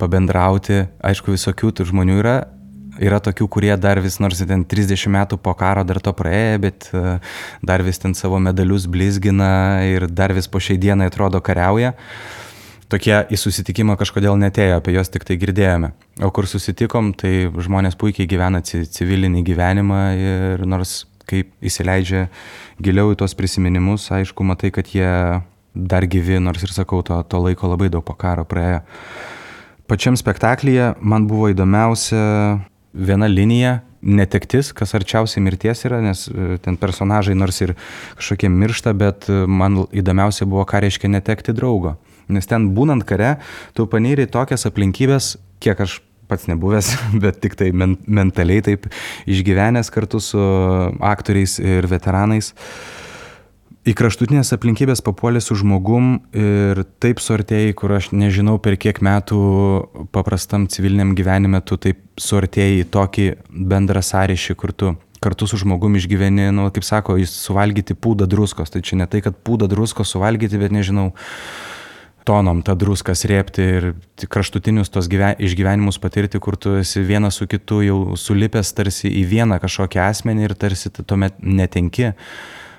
[0.00, 0.86] pabendrauti.
[1.04, 2.38] Aišku, visokių tų žmonių yra.
[2.98, 6.88] Yra tokių, kurie dar vis nors ten 30 metų po karo dar to praėjo, bet
[6.90, 7.18] e,
[7.62, 11.92] dar vis ten savo medalius blizgina ir dar vis po šiai dienai atrodo kariauja.
[12.92, 15.92] Tokie į susitikimą kažkodėl netėjo, apie juos tik tai girdėjome.
[16.24, 22.26] O kur susitikom, tai žmonės puikiai gyvena civilinį gyvenimą ir nors kaip įsileidžia
[22.80, 25.08] giliau į tuos prisiminimus, aišku, matai, kad jie
[25.74, 28.80] dar gyvi, nors ir sakau, to, to laiko labai daug po karo praėjo.
[29.88, 32.22] Pačiam spektaklyje man buvo įdomiausia
[32.92, 37.74] viena linija, netektis, kas arčiausiai mirties yra, nes e, ten personažai nors ir
[38.18, 41.96] kažkokie miršta, bet e, man įdomiausia buvo, ką reiškia netekti draugo.
[42.28, 43.38] Nes ten būnant kare,
[43.76, 48.88] tu panyri tokias aplinkybės, kiek aš pats nebuvęs, bet tik tai men mentaliai taip
[49.28, 50.44] išgyvenęs kartu su
[51.00, 52.52] aktoriais ir veteranais.
[53.88, 59.38] Į kraštutinės aplinkybės papuolė su žmogum ir taip suartėjai, kur aš nežinau per kiek metų
[60.12, 63.28] paprastam civiliniam gyvenime tu taip suartėjai į tokį
[63.70, 64.92] bendrą sąryšį, kur tu
[65.24, 68.74] kartu su žmogum išgyveni, nu, kaip sako, jis suvalgyti pūdą druskos.
[68.74, 71.10] Tai čia ne tai, kad pūdą druskos suvalgyti, bet nežinau,
[72.28, 73.88] tonom tą druską srėpti ir
[74.28, 79.24] kraštutinius tos gyven, išgyvenimus patirti, kur tu esi vienas su kitu jau sulipęs tarsi į
[79.32, 82.12] vieną kažkokį asmenį ir tarsi tuomet netenki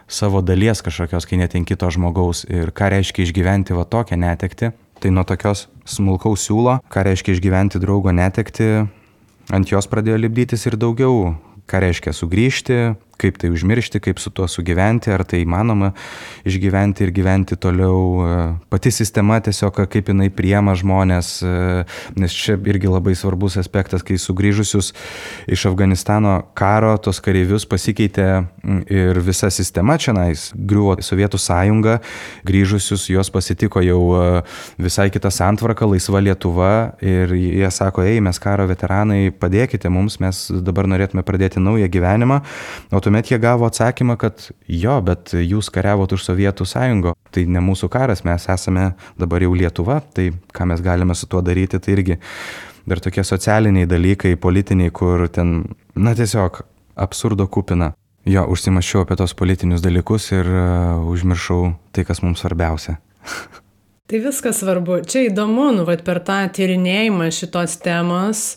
[0.10, 4.74] savo dalies kažkokios, kai netenki to žmogaus ir ką reiškia išgyventi va tokią netekti.
[5.00, 8.66] Tai nuo tokios smulkaus siūlo, ką reiškia išgyventi draugo netekti,
[9.56, 11.38] ant jos pradėjo lipdytis ir daugiau,
[11.70, 12.80] ką reiškia sugrįžti,
[13.20, 15.92] kaip tai užmiršti, kaip su tuo sugyventi, ar tai įmanoma
[16.48, 18.58] išgyventi ir gyventi toliau.
[18.72, 21.32] Pati sistema tiesiog, kaip jinai priema žmonės,
[22.20, 24.94] nes čia irgi labai svarbus aspektas, kai sugrįžusius
[25.52, 28.30] iš Afganistano karo, tos kareivius pasikeitė
[28.90, 32.00] ir visa sistema čia nais, griuvo Sovietų sąjunga,
[32.48, 34.26] grįžusius juos pasitiko jau e,
[34.82, 36.72] visai kita santvarka, laisva Lietuva
[37.04, 42.42] ir jie sako, ei, mes karo veteranai, padėkite mums, mes dabar norėtume pradėti naują gyvenimą,
[42.92, 47.48] o tu tuomet jie gavo atsakymą, kad jo, bet jūs kariavot už Sovietų sąjungo, tai
[47.50, 51.80] ne mūsų karas, mes esame dabar jau Lietuva, tai ką mes galime su tuo daryti,
[51.82, 52.20] tai irgi
[52.86, 55.64] dar tokie socialiniai dalykai, politiniai, kur ten,
[55.96, 56.62] na tiesiog
[57.02, 57.96] absurdo kupina.
[58.30, 63.00] Jo, užsimašiau apie tos politinius dalykus ir uh, užmiršau tai, kas mums svarbiausia.
[64.12, 65.02] tai viskas svarbu.
[65.10, 68.48] Čia įdomu, nu, vat, per tą tyrinėjimą šitos temos,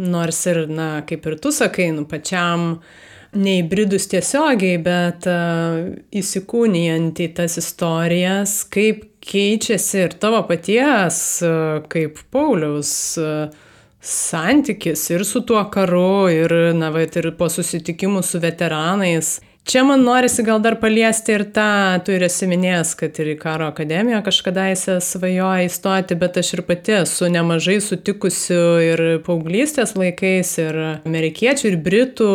[0.00, 3.00] nors ir, na, kaip ir tu sakai, nu, pačiam uh,
[3.32, 12.20] neįbridus tiesiogiai, bet uh, įsikūnijant į tas istorijas, kaip keičiasi ir tavo paties, uh, kaip
[12.34, 13.70] Pauliaus, uh,
[14.02, 19.38] santykis ir su tuo karu, ir, na, va, ir po susitikimų su veteranais.
[19.62, 23.36] Čia man norisi gal dar paliesti ir tą, tu ir esi minėjęs, kad ir į
[23.38, 30.50] karo akademiją kažkadaise svajoja įstoti, bet aš ir pati esu nemažai sutikusių ir paauglystės laikais,
[30.58, 32.32] ir amerikiečių, ir britų,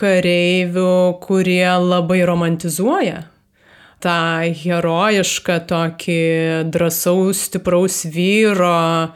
[0.00, 3.26] kareivių, kurie labai romantizuoja
[4.00, 6.20] tą herojišką tokį
[6.72, 9.12] drąsaus, stipraus vyro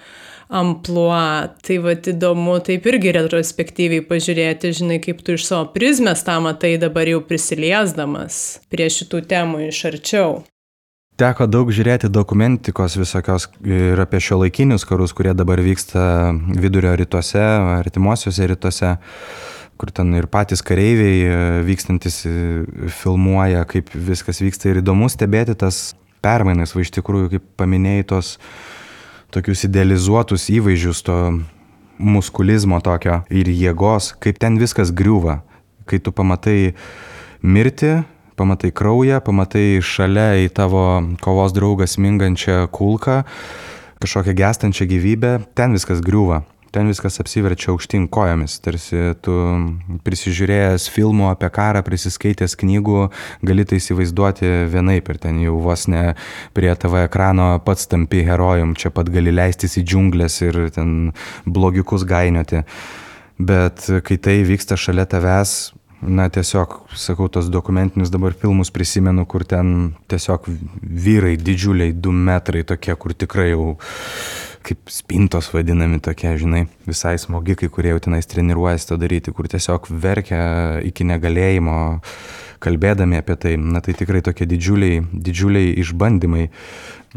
[0.55, 1.49] ampluo.
[1.65, 6.77] Tai vad įdomu taip irgi retrospektyviai pažiūrėti, žinai, kaip tu iš savo prizmės tą matai
[6.81, 10.43] dabar jau prisiliesdamas prie šitų temų iš arčiau.
[11.15, 17.43] Teko daug žiūrėti dokumentikos visokios ir apie šio laikinius karus, kurie dabar vyksta vidurio rytuose,
[17.79, 18.97] artimuosiuose rytuose
[19.79, 22.35] kur ten ir patys kareiviai e, vykstantis e,
[23.01, 25.95] filmuoja, kaip viskas vyksta ir įdomu stebėti tas
[26.25, 28.37] permainas, va iš tikrųjų, kaip paminėjai tos
[29.35, 31.19] tokius idealizuotus įvaizdžius, to
[31.99, 35.41] muskulizmo tokio ir jėgos, kaip ten viskas griūva,
[35.91, 36.75] kai tu pamatai
[37.43, 37.97] mirti,
[38.39, 40.87] pamatai kraują, pamatai šalia į tavo
[41.23, 43.23] kovos draugą smingančią kulką,
[44.03, 46.43] kažkokią gestančią gyvybę, ten viskas griūva
[46.75, 49.35] ten viskas apsiverčia aukštyn kojomis, tarsi tu
[50.07, 53.05] prisižiūrėjęs filmų apie karą, prisiskaitęs knygų,
[53.47, 56.03] gali tai įsivaizduoti vienaip ir ten jau vos ne
[56.57, 61.15] prie TV ekrano pats tampi herojum, čia pat gali leistis į džiunglės ir ten
[61.47, 62.65] blogiukus gainioti.
[63.39, 69.45] Bet kai tai vyksta šalia tavęs, na tiesiog, sakau, tos dokumentinius dabar filmus prisimenu, kur
[69.49, 70.47] ten tiesiog
[70.83, 73.75] vyrai didžiuliai, du metrai tokie, kur tikrai jau
[74.65, 79.91] kaip spintos vadinami tokie, žinai, visai smogikai, kurie jau tenais treniruojasi to daryti, kur tiesiog
[79.91, 80.45] verkia
[80.87, 81.77] iki negalėjimo,
[82.65, 83.55] kalbėdami apie tai.
[83.61, 86.49] Na tai tikrai tokie didžiuliai, didžiuliai išbandymai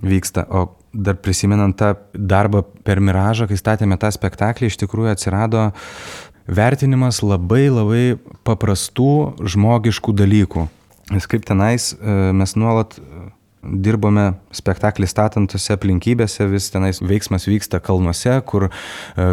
[0.04, 0.46] vyksta.
[0.52, 0.68] O
[0.98, 5.70] dar prisimenant tą darbą per miražą, kai statėme tą spektaklį, iš tikrųjų atsirado
[6.48, 8.04] vertinimas labai labai
[8.48, 10.68] paprastų žmogiškų dalykų.
[11.14, 12.98] Nes kaip tenais e, mes nuolat
[13.68, 18.72] dirbome spektaklį statant tose aplinkybėse, vis tenais veiksmas vyksta kalnuose, kur e,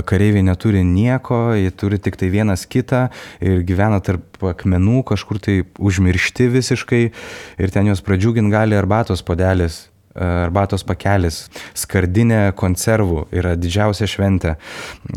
[0.09, 3.07] kareiviai neturi nieko, jie turi tik tai vienas kitą
[3.45, 9.85] ir gyvena tarp akmenų, kažkur tai užmiršti visiškai ir ten juos pradžiugint gali arbatos podelis
[10.14, 11.44] arbatos pakelis,
[11.78, 14.54] skardinė konservų yra didžiausia šventė.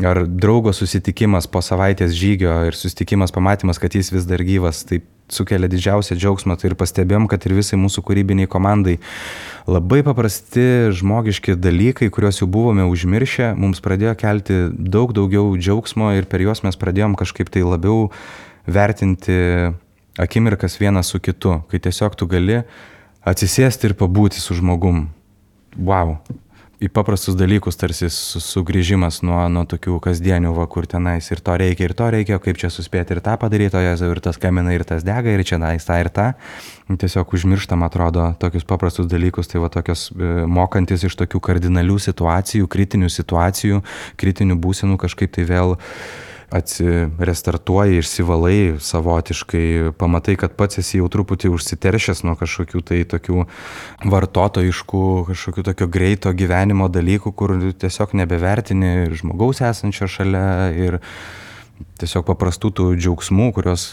[0.02, 5.02] Ar draugo susitikimas po savaitės žygio ir susitikimas pamatymas, kad jis vis dar gyvas, tai
[5.28, 6.56] sukelia didžiausią džiaugsmą.
[6.58, 8.98] Tai ir pastebėjom, kad ir visai mūsų kūrybiniai komandai
[9.68, 16.28] labai paprasti žmogiški dalykai, kuriuos jau buvome užmiršę, mums pradėjo kelti daug daugiau džiaugsmo ir
[16.30, 18.08] per juos mes pradėjom kažkaip tai labiau
[18.68, 19.36] vertinti
[20.18, 22.62] akimirkas vienas su kitu, kai tiesiog tu gali
[23.28, 25.06] atsisėsti ir pabūti su žmogum.
[25.78, 26.18] Wow.
[26.78, 31.88] Į paprastus dalykus tarsi sugrįžimas nuo, nuo tokių kasdienių, va, kur tenais ir to reikia,
[31.88, 34.84] ir to reikia, kaip čia suspėti ir tą padaryti, o jezu ir tas kamina, ir
[34.86, 36.28] tas dega, ir čia nais tą ir tą.
[36.86, 42.70] Tiesiog užmirštam, atrodo, tokius paprastus dalykus, tai va tokios e, mokantis iš tokių kardinalių situacijų,
[42.70, 43.82] kritinių situacijų,
[44.22, 45.74] kritinių būsenų kažkaip tai vėl
[46.54, 53.44] atsirestartuoji, išsivalai savotiškai, pamatai, kad pats esi jau truputį užsiteršęs nuo kažkokių tai tokių
[54.08, 57.52] vartotojiškų, kažkokių tokio greito gyvenimo dalykų, kur
[57.84, 61.00] tiesiog nebevertini žmogaus esančio šalia ir
[62.00, 63.90] tiesiog paprastų tų džiaugsmų, kuriuos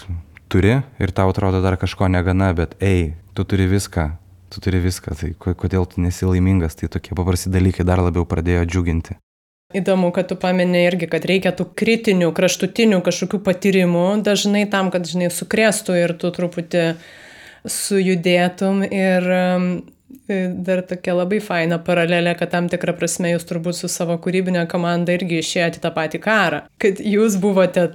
[0.47, 4.09] turi ir tau atrodo dar kažko negana, bet ei, tu turi viską,
[4.53, 8.63] tu turi viską, tai kodėl tu nesi laimingas, tai tokie paprasti dalykai dar labiau pradėjo
[8.63, 9.19] džiuginti.
[9.75, 15.07] Įdomu, kad tu paminė irgi, kad reikia tų kritinių, kraštutinių kažkokių patyrimų dažnai tam, kad,
[15.09, 16.85] žinai, sukrėstų ir tu truputį
[17.67, 18.85] sujudėtum.
[18.87, 19.67] Ir um,
[20.67, 25.17] dar tokia labai faina paralelė, kad tam tikrą prasme jūs turbūt su savo kūrybinė komanda
[25.17, 26.63] irgi išėjote tą patį karą.
[26.81, 27.89] Kad jūs buvote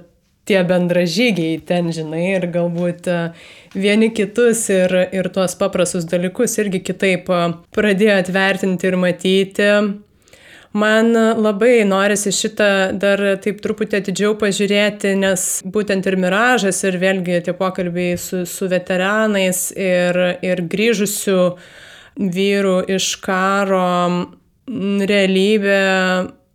[0.45, 6.81] tie bendražygiai ten, žinai, ir galbūt uh, vieni kitus ir, ir tuos paprastus dalykus irgi
[6.91, 9.73] kitaip uh, pradėjote vertinti ir matyti
[10.71, 17.41] Man labai norisi šitą dar taip truputį atidžiau pažiūrėti, nes būtent ir miražas, ir vėlgi
[17.43, 21.39] tie pokalbiai su, su veteranais ir, ir grįžusių
[22.15, 23.87] vyrų iš karo
[25.11, 25.81] realybė,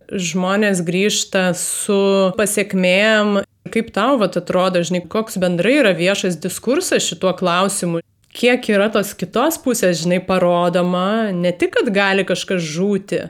[0.09, 3.43] žmonės grįžta su pasiekmėm.
[3.69, 8.01] Kaip tau vat, atrodo, žinai, koks bendrai yra viešas diskursas šituo klausimu?
[8.37, 13.27] Kiek yra tos kitos pusės, žinai, parodoma, ne tik, kad gali kažkas žūti,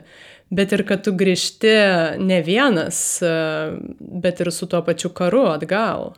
[0.50, 1.74] bet ir kad tu grįžti
[2.22, 3.02] ne vienas,
[3.98, 6.12] bet ir su tuo pačiu karu atgal.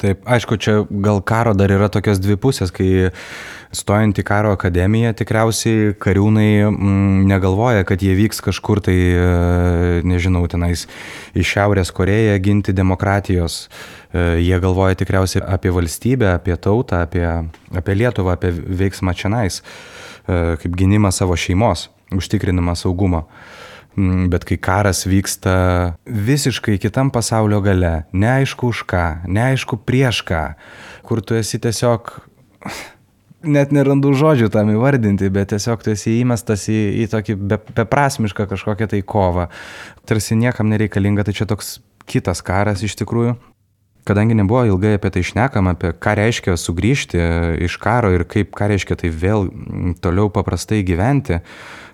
[0.00, 3.10] Taip, aišku, čia gal karo dar yra tokios dvi pusės, kai
[3.76, 10.46] stojant į karo akademiją tikriausiai kariūnai mm, negalvoja, kad jie vyks kažkur tai, e, nežinau,
[10.48, 10.86] tenais
[11.36, 13.66] į Šiaurės Koreją ginti demokratijos.
[13.66, 17.26] E, jie galvoja tikriausiai apie valstybę, apie tautą, apie,
[17.68, 23.26] apie Lietuvą, apie veiksmą čia nais, e, kaip gynimą savo šeimos užtikrinimą saugumo.
[23.98, 30.44] Mm, bet kai karas vyksta visiškai kitam pasaulio gale, neaišku už ką, neaišku prieš ką,
[31.02, 32.12] kur tu esi tiesiog,
[33.42, 38.46] net nerandu žodžių tam įvardinti, bet tiesiog tu esi įmestas į, į tokį be, beprasmišką
[38.52, 39.48] kažkokią tai kovą,
[40.06, 41.80] tarsi niekam nereikalinga, tai čia toks
[42.10, 43.34] kitas karas iš tikrųjų.
[44.08, 47.20] Kadangi nebuvo ilgai apie tai šnekama, apie ką reiškia sugrįžti
[47.66, 49.50] iš karo ir kaip ką reiškia tai vėl
[50.00, 51.42] toliau paprastai gyventi,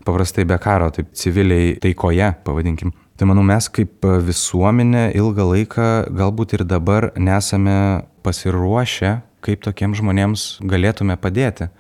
[0.07, 2.95] paprastai be karo, taip civiliai taikoje, pavadinkim.
[3.17, 5.87] Tai manau, mes kaip visuomenė ilgą laiką,
[6.17, 11.71] galbūt ir dabar nesame pasiruošę, kaip tokiems žmonėms galėtume padėti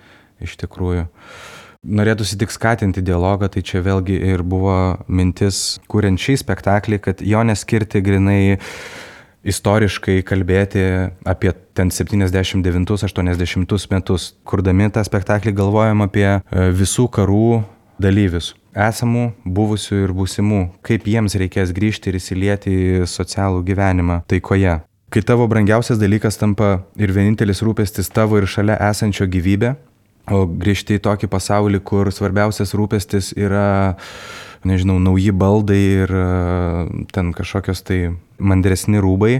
[0.42, 1.06] iš tikrųjų.
[1.86, 7.44] Norėtųsi tik skatinti dialogą, tai čia vėlgi ir buvo mintis, kuriant šį spektaklį, kad jo
[7.46, 8.56] neskirti grinai
[9.46, 10.82] istoriškai kalbėti
[11.28, 14.26] apie ten 79-80 metus.
[14.48, 16.40] Kurdami tą spektaklį galvojam apie e,
[16.74, 17.62] visų karų
[18.02, 24.78] dalyvius esamų, buvusių ir būsimų, kaip jiems reikės grįžti ir įsilieti į socialų gyvenimą taikoje.
[25.12, 29.76] Kai tavo brangiausias dalykas tampa ir vienintelis rūpestis tavo ir šalia esančio gyvybė,
[30.34, 33.96] o grįžti į tokį pasaulį, kur svarbiausias rūpestis yra,
[34.66, 36.26] nežinau, nauji baldai ir e,
[37.14, 38.00] ten kažkokios tai
[38.36, 39.38] mandresni rūbai,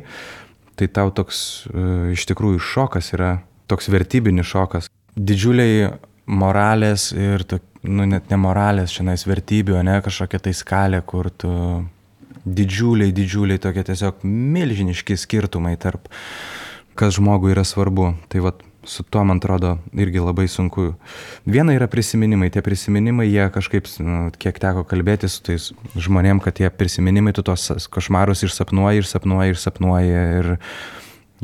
[0.78, 4.88] tai tau toks e, iš tikrųjų šokas yra, toks vertybinis šokas.
[5.18, 5.96] Didžiuliai
[6.26, 11.50] moralės ir tokie nu, net ne moralės, šiandien vertybių, ne kažkokia tai skalė, kur tu
[12.46, 16.08] didžiuliai, didžiuliai tokie tiesiog milžiniški skirtumai tarp,
[16.98, 18.12] kas žmogui yra svarbu.
[18.30, 20.92] Tai vad su tuo, man atrodo, irgi labai sunku.
[21.46, 26.56] Viena yra prisiminimai, tie prisiminimai, jie kažkaip, nu, kiek teko kalbėti su tais žmonėm, kad
[26.60, 30.50] tie prisiminimai, tu tos košmarus išsapnuoji, išsapnuoji, išsapnuoji ir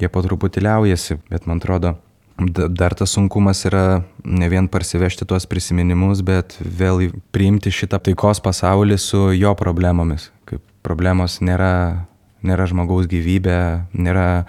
[0.01, 1.97] jie po truputį liaujasi, bet man atrodo,
[2.39, 8.97] Dar tas sunkumas yra ne vien parsivežti tuos prisiminimus, bet vėl priimti šitą taikos pasaulį
[8.99, 10.31] su jo problemomis.
[10.49, 12.07] Kaip problemos nėra,
[12.43, 13.61] nėra žmogaus gyvybė,
[13.93, 14.45] nėra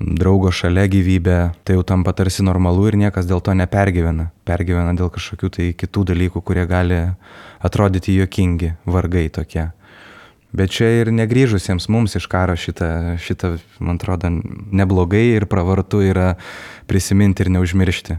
[0.00, 4.30] draugo šalia gyvybė, tai jau tampa tarsi normalu ir niekas dėl to nepergyvena.
[4.44, 7.00] Pergyvena dėl kažkokių tai kitų dalykų, kurie gali
[7.64, 9.70] atrodyti juokingi, vargai tokie.
[10.54, 16.36] Bet čia ir negryžusiems mums iš karo šitą, šitą, man atrodo, neblogai ir pravartu yra
[16.86, 18.18] prisiminti ir neužmiršti,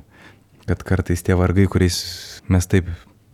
[0.67, 2.01] kad kartais tie vargai, kuriais
[2.51, 2.89] mes taip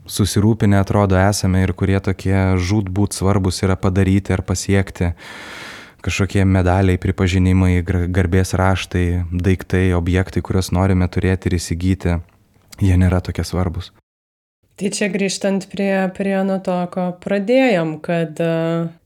[0.05, 5.13] susirūpinę atrodo esame ir kurie tokie žūtbūt svarbus yra padaryti ar pasiekti,
[6.05, 12.19] kažkokie medaliai, pripažinimai, garbės raštai, daiktai, objektai, kuriuos norime turėti ir įsigyti,
[12.81, 13.93] jie nėra tokie svarbus.
[14.81, 18.39] Tai čia grįžtant prie, prie nuo to, ko pradėjom, kad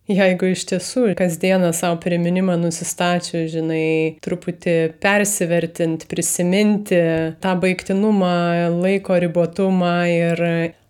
[0.06, 7.00] Jeigu iš tiesų kasdieną savo priminimą nusistačiu, žinai, truputį persivertint, prisiminti
[7.42, 8.36] tą baigtinumą,
[8.84, 10.44] laiko ribotumą ir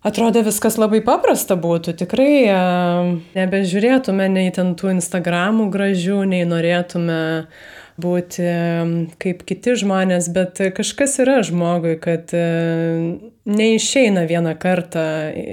[0.04, 2.28] atrodo viskas labai paprasta būtų, tikrai
[3.38, 7.18] nebežiūrėtume nei ten tų Instagramų gražių, nei norėtume
[8.00, 8.46] būti
[9.22, 12.42] kaip kiti žmonės, bet kažkas yra žmogui, kad e,
[13.48, 15.04] neišeina vieną kartą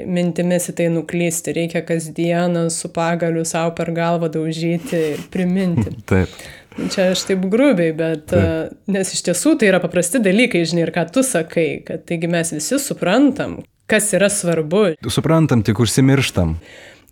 [0.10, 5.96] mintimis į tai nuklysti, reikia kasdieną su pagaliu savo per galvą daužyti ir priminti.
[6.12, 6.36] Taip.
[6.74, 8.40] Čia aš taip grubiai, bet Taip.
[8.74, 12.30] E, nes iš tiesų tai yra paprasti dalykai, žinai, ir ką tu sakai, kad taigi
[12.32, 14.88] mes visi suprantam, kas yra svarbu.
[15.14, 16.56] Suprantam, tik užsimirštam.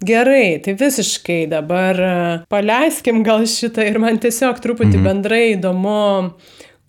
[0.02, 2.14] Gerai, tai visiškai dabar e,
[2.50, 5.06] paleiskim gal šitą ir man tiesiog truputį mhm.
[5.06, 6.32] bendrai įdomu,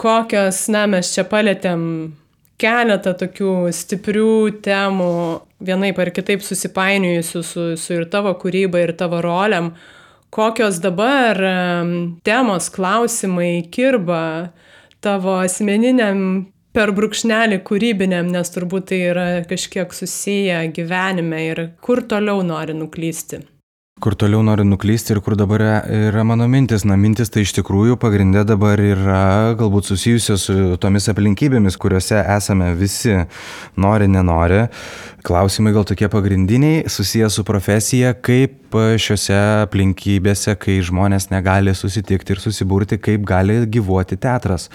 [0.01, 1.83] kokios, na, mes čia palėtėm
[2.63, 5.13] keletą tokių stiprių temų,
[5.61, 9.75] vienaip ar kitaip susipainiojusių su, su ir tavo kūryba, ir tavo roliam,
[10.33, 11.55] kokios dabar e,
[12.25, 14.23] temos, klausimai kirba
[15.05, 22.45] tavo asmeniniam per brūkšnelį kūrybiniam, nes turbūt tai yra kažkiek susiję gyvenime ir kur toliau
[22.47, 23.45] nori nuklysti.
[24.03, 26.83] Kur toliau noriu nuklysti ir kur dabar yra mano mintis.
[26.89, 32.73] Na, mintis tai iš tikrųjų pagrindė dabar yra galbūt susijusios su tomis aplinkybėmis, kuriuose esame
[32.75, 33.15] visi,
[33.79, 34.65] nori, nenori.
[35.23, 42.43] Klausimai gal tokie pagrindiniai, susiję su profesija, kaip šiuose aplinkybėse, kai žmonės negali susitikti ir
[42.43, 44.67] susiburti, kaip gali gyvuoti teatras.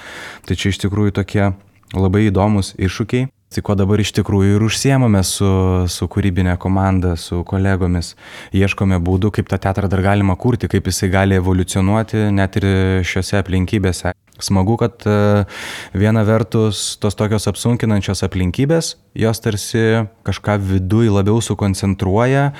[0.47, 1.49] Tai čia iš tikrųjų tokie
[1.95, 3.29] labai įdomus iššūkiai.
[3.47, 5.47] Tai ko dabar iš tikrųjų ir užsiemame su,
[5.87, 8.09] su kūrybinė komanda, su kolegomis.
[8.51, 12.67] Ieškome būdų, kaip tą teatrą dar galima kurti, kaip jisai gali evoliucionuoti net ir
[13.07, 14.11] šiuose aplinkybėse.
[14.43, 15.45] Smagu, kad e,
[15.95, 22.51] viena vertus tos tokios apsunkinančios aplinkybės, jos tarsi kažką viduje labiau sukoncentruoja,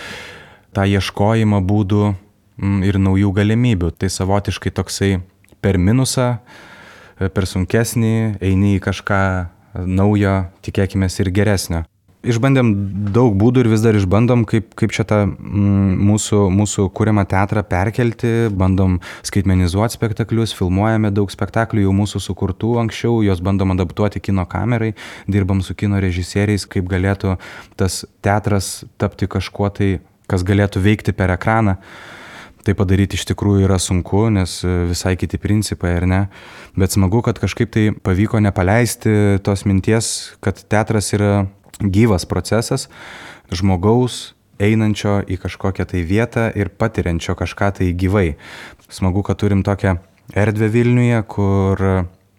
[0.72, 2.06] tą ieškojimą būdų
[2.88, 3.92] ir naujų galimybių.
[4.00, 5.12] Tai savotiškai toksai
[5.62, 6.38] per minusą
[7.18, 9.22] per sunkesnį, eini į kažką
[9.86, 11.86] naujo, tikėkime ir geresnio.
[12.28, 12.72] Išbandėm
[13.14, 17.62] daug būdų ir vis dar išbandom, kaip, kaip čia tą mm, mūsų, mūsų kūriamą teatrą
[17.64, 18.98] perkelti, bandom
[19.28, 24.96] skaitmenizuoti spektaklius, filmuojame daug spektaklių jau mūsų sukurtų anksčiau, juos bandom adaptuoti kino kamerai,
[25.30, 27.38] dirbam su kino režisieriais, kaip galėtų
[27.80, 29.94] tas teatras tapti kažkuo tai,
[30.28, 31.78] kas galėtų veikti per ekraną.
[31.78, 32.17] Uh,
[32.68, 36.22] tai padaryti iš tikrųjų yra sunku, nes e, visai kiti principai, ar ne?
[36.78, 41.48] Bet smagu, kad kažkaip tai pavyko nepaleisti tos minties, kad teatras yra
[41.80, 42.88] gyvas procesas
[43.54, 48.36] žmogaus einančio į kažkokią tai vietą ir patiriančio kažką tai gyvai.
[48.90, 49.98] Smagu, kad turim tokią
[50.36, 51.84] erdvę Vilniuje, kur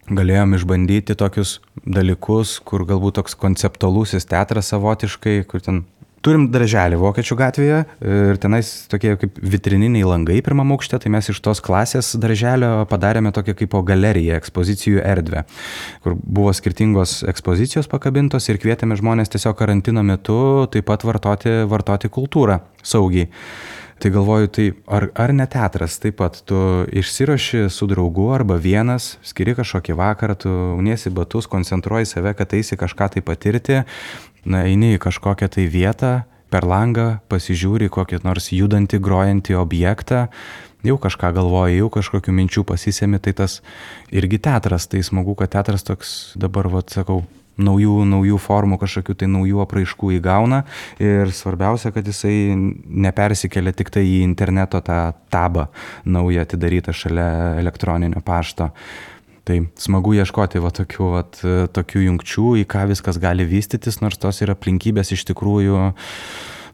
[0.09, 5.83] galėjom išbandyti tokius dalykus, kur galbūt toks konceptualusis teatras savotiškai, kur ten
[6.25, 11.39] Turim darželį Vokiečių gatvėje ir tenais tokie kaip vitrininiai langai pirmam aukšte, tai mes iš
[11.45, 15.45] tos klasės darželio padarėme tokią kaip galeriją, ekspozicijų erdvę,
[16.03, 22.11] kur buvo skirtingos ekspozicijos pakabintos ir kvietėme žmonės tiesiog karantino metu taip pat vartoti, vartoti
[22.11, 23.29] kultūrą saugiai.
[23.99, 26.37] Tai galvoju, tai ar, ar ne teatras, taip pat?
[26.47, 26.55] Tu
[27.01, 32.79] išsiroši su draugu arba vienas, skiri kažkokį vakarą, tu uniesi batus, koncentruoji save, kad eisi
[32.79, 33.81] kažką tai patirti
[34.47, 36.13] na, eini į kažkokią tai vietą,
[36.49, 40.27] per langą pasižiūri kokį nors judantį, grojantį objektą,
[40.85, 43.59] jau kažką galvoji, jau kažkokių minčių pasisėmi, tai tas
[44.15, 47.21] irgi teatras, tai smagu, kad teatras toks dabar, vad sakau,
[47.59, 50.63] naujų, naujų formų, kažkokių tai naujų apraiškų įgauna
[51.03, 55.01] ir svarbiausia, kad jisai nepersikelia tik tai į interneto tą
[55.33, 55.69] tabą
[56.05, 57.29] naują atidarytą šalia
[57.59, 58.71] elektroninio pašto.
[59.49, 61.23] Tai smagu ieškoti va, tokių, va,
[61.73, 65.79] tokių jungčių, į ką viskas gali vystytis, nors tos ir aplinkybės iš tikrųjų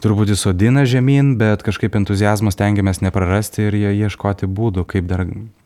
[0.03, 5.23] truputį sodina žemyn, bet kažkaip entuzijazmas tengiamės neprarasti ir ieškoti būdų, kaip dar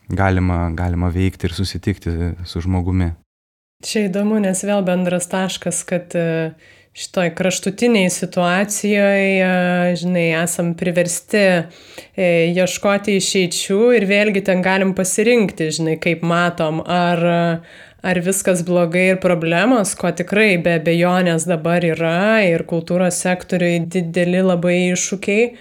[0.08, 2.14] galima, galima veikti ir susitikti
[2.46, 3.10] su žmogumi.
[3.80, 6.12] Čia įdomu, nes vėl bendras taškas, kad
[6.92, 11.62] šitoj kraštutiniai situacijoje, žinai, esam priversti e,
[12.50, 17.24] ieškoti išeičių ir vėlgi ten galim pasirinkti, žinai, kaip matom, ar,
[18.02, 24.42] ar viskas blogai ir problemos, ko tikrai be abejonės dabar yra ir kultūros sektoriui dideli
[24.44, 25.52] labai iššūkiai.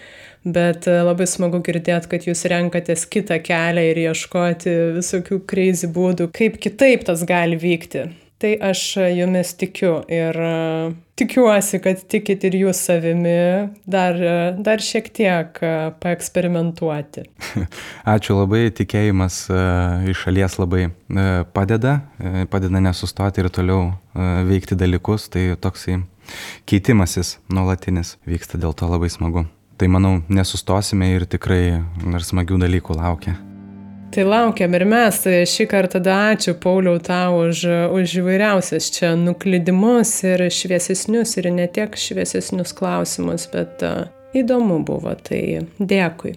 [0.44, 6.58] Bet labai smagu girdėti, kad jūs renkatės kitą kelią ir ieškoti visokių kreizį būdų, kaip
[6.64, 8.08] kitaip tas gali vykti.
[8.40, 8.82] Tai aš
[9.18, 13.36] jumis tikiu ir uh, tikiuosi, kad tikit ir jūs savimi
[13.90, 14.18] dar,
[14.64, 15.60] dar šiek tiek
[16.04, 17.26] paeksperimentuoti.
[18.16, 19.42] Ačiū labai, tikėjimas
[20.10, 20.88] iš šalies labai
[21.56, 22.00] padeda,
[22.52, 23.92] padeda nesustoti ir toliau
[24.50, 26.02] veikti dalykus, tai toksai
[26.70, 29.48] keitimasis nuolatinis vyksta, dėl to labai smagu.
[29.80, 33.38] Tai manau, nesustosime ir tikrai dar smagių dalykų laukia.
[34.12, 35.22] Tai laukiam ir mes.
[35.24, 37.62] Tai šį kartą tada ačiū Pauliau tau už,
[37.96, 43.86] už įvairiausias čia nuklydimus ir šviesesnius ir ne tiek šviesesnius klausimus, bet
[44.36, 45.14] įdomu buvo.
[45.16, 45.44] Tai
[45.80, 46.36] dėkui.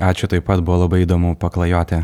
[0.00, 2.02] Ačiū taip pat, buvo labai įdomu paklajoti.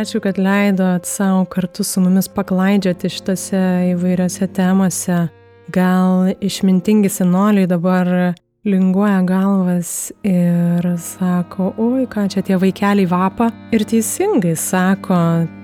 [0.00, 3.58] Ačiū, kad leidot savo kartu su mumis paklaidžioti šitose
[3.90, 5.16] įvairiose temose.
[5.68, 8.08] Gal išmintingi senoliai dabar
[8.64, 9.90] linguoja galvas
[10.24, 13.50] ir sako, oi, ką čia tie vaikeliai vapa.
[13.76, 15.18] Ir teisingai sako,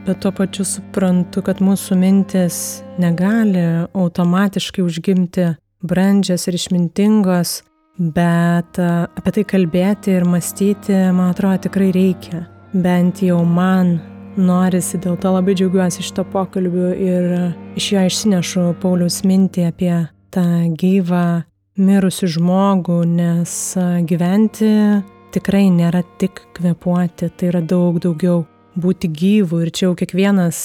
[0.04, 2.58] bet tuo pačiu suprantu, kad mūsų mintis
[3.00, 3.62] negali
[3.96, 5.46] automatiškai užgimti
[5.80, 7.54] brandžios ir išmintingos,
[7.96, 12.42] bet apie tai kalbėti ir mąstyti, man atrodo, tikrai reikia.
[12.76, 13.94] Bent jau man
[14.38, 17.36] norisi, dėl to labai džiaugiuosi šito pokalbiu ir
[17.78, 19.92] iš jo išsinešu Pauliaus mintį apie
[20.34, 20.46] tą
[20.78, 21.26] gyvą
[21.76, 23.52] mirusių žmogų, nes
[24.08, 24.72] gyventi
[25.36, 28.44] tikrai nėra tik kvepuoti, tai yra daug daugiau
[28.76, 30.62] būti gyvų ir čia jau kiekvienas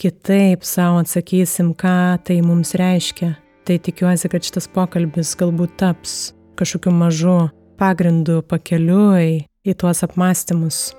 [0.00, 3.34] kitaip savo atsakysim, ką tai mums reiškia.
[3.64, 7.38] Tai tikiuosi, kad šitas pokalbis galbūt taps kažkokiu mažu
[7.80, 10.90] pagrindu pakeliui į tuos apmąstymus.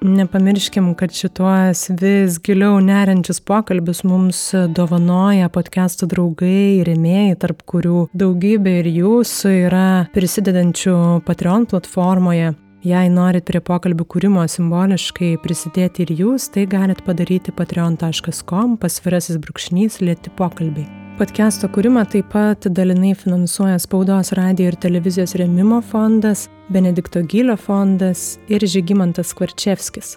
[0.00, 4.38] Nepamirškim, kad šituos vis giliau neriančius pokalbius mums
[4.76, 10.94] dovanoja podcastų draugai ir rėmėjai, tarp kurių daugybė ir jūsų yra prisidedančių
[11.26, 12.54] Patreon platformoje.
[12.86, 19.98] Jei norit prie pokalbių kūrimo simboliškai prisidėti ir jūs, tai galit padaryti patreon.com pasvirasis brūkšnys
[20.06, 20.97] lėti pokalbiai.
[21.18, 28.36] Podcast'o kūrimą taip pat dalinai finansuoja Spaudos radio ir televizijos remimo fondas, Benedikto Gylio fondas
[28.46, 30.12] ir Žygimantas Kvarčevskis.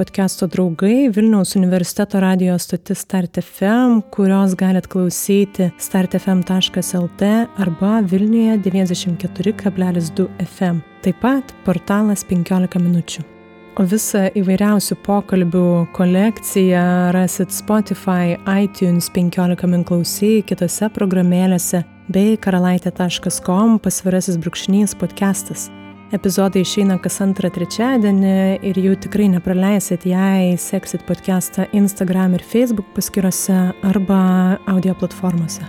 [0.00, 10.30] Podcast'o draugai Vilniaus universiteto radio stotis Start FM, kurios galit klausyti startfm.lt arba Vilniuje 94,2
[10.48, 10.80] FM.
[11.04, 13.34] Taip pat portalas 15 minučių.
[13.78, 23.76] O visą įvairiausių pokalbių kolekciją rasit Spotify, iTunes 15 min klausy, kitose programėlėse bei karalaitė.com
[23.78, 25.68] pasvirasis brūkšnys podcastas.
[26.10, 28.32] Epizodai išeina kas antrą trečiadienį
[28.66, 34.22] ir jų tikrai nepraleisit, jei seksit podcastą Instagram ir Facebook paskyrose arba
[34.66, 35.62] audio platformose.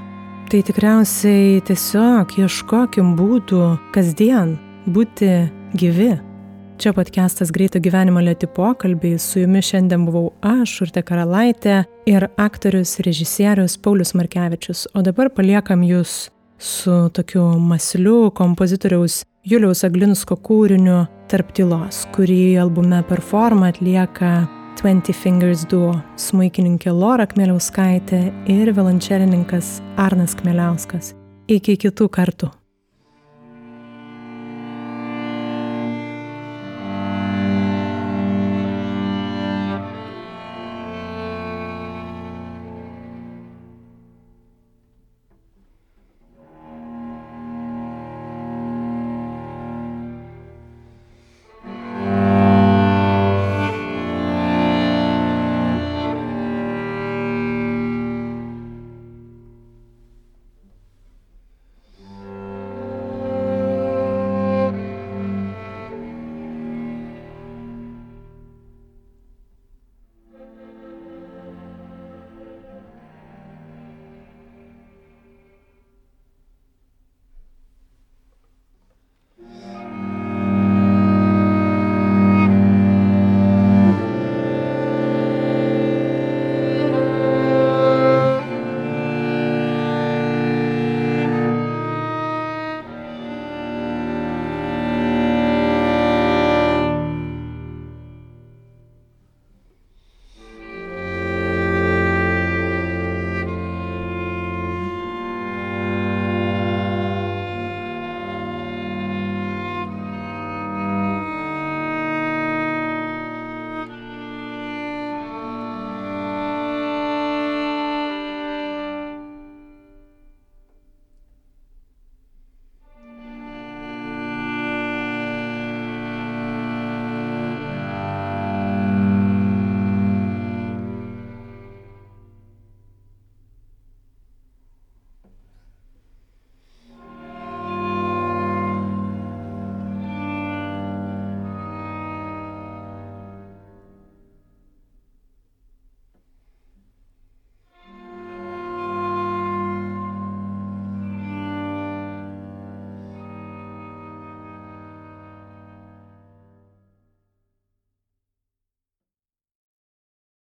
[0.49, 3.61] Tai tikriausiai tiesiog ieškokim būdų
[3.93, 4.55] kasdien
[4.89, 5.29] būti
[5.77, 6.15] gyvi.
[6.79, 9.17] Čia podcastas Greito gyvenimo lėti pokalbiai.
[9.19, 14.85] Su jumis šiandien buvau aš, Urte Karalaitė ir aktorius, režisierius Paulius Markevičius.
[14.95, 23.01] O dabar paliekam jūs su tokiu masliu kompozitoriaus Juliaus Aglinsko kūriniu Tarp tylos, kurį albume
[23.11, 24.47] Performa atlieka
[24.79, 31.11] 20 Fingers Duo- smuikininkė Lora Kmeliauskaitė ir violončelininkas Arnas Kmeliauskas.
[31.49, 32.53] Iki kitų kartų.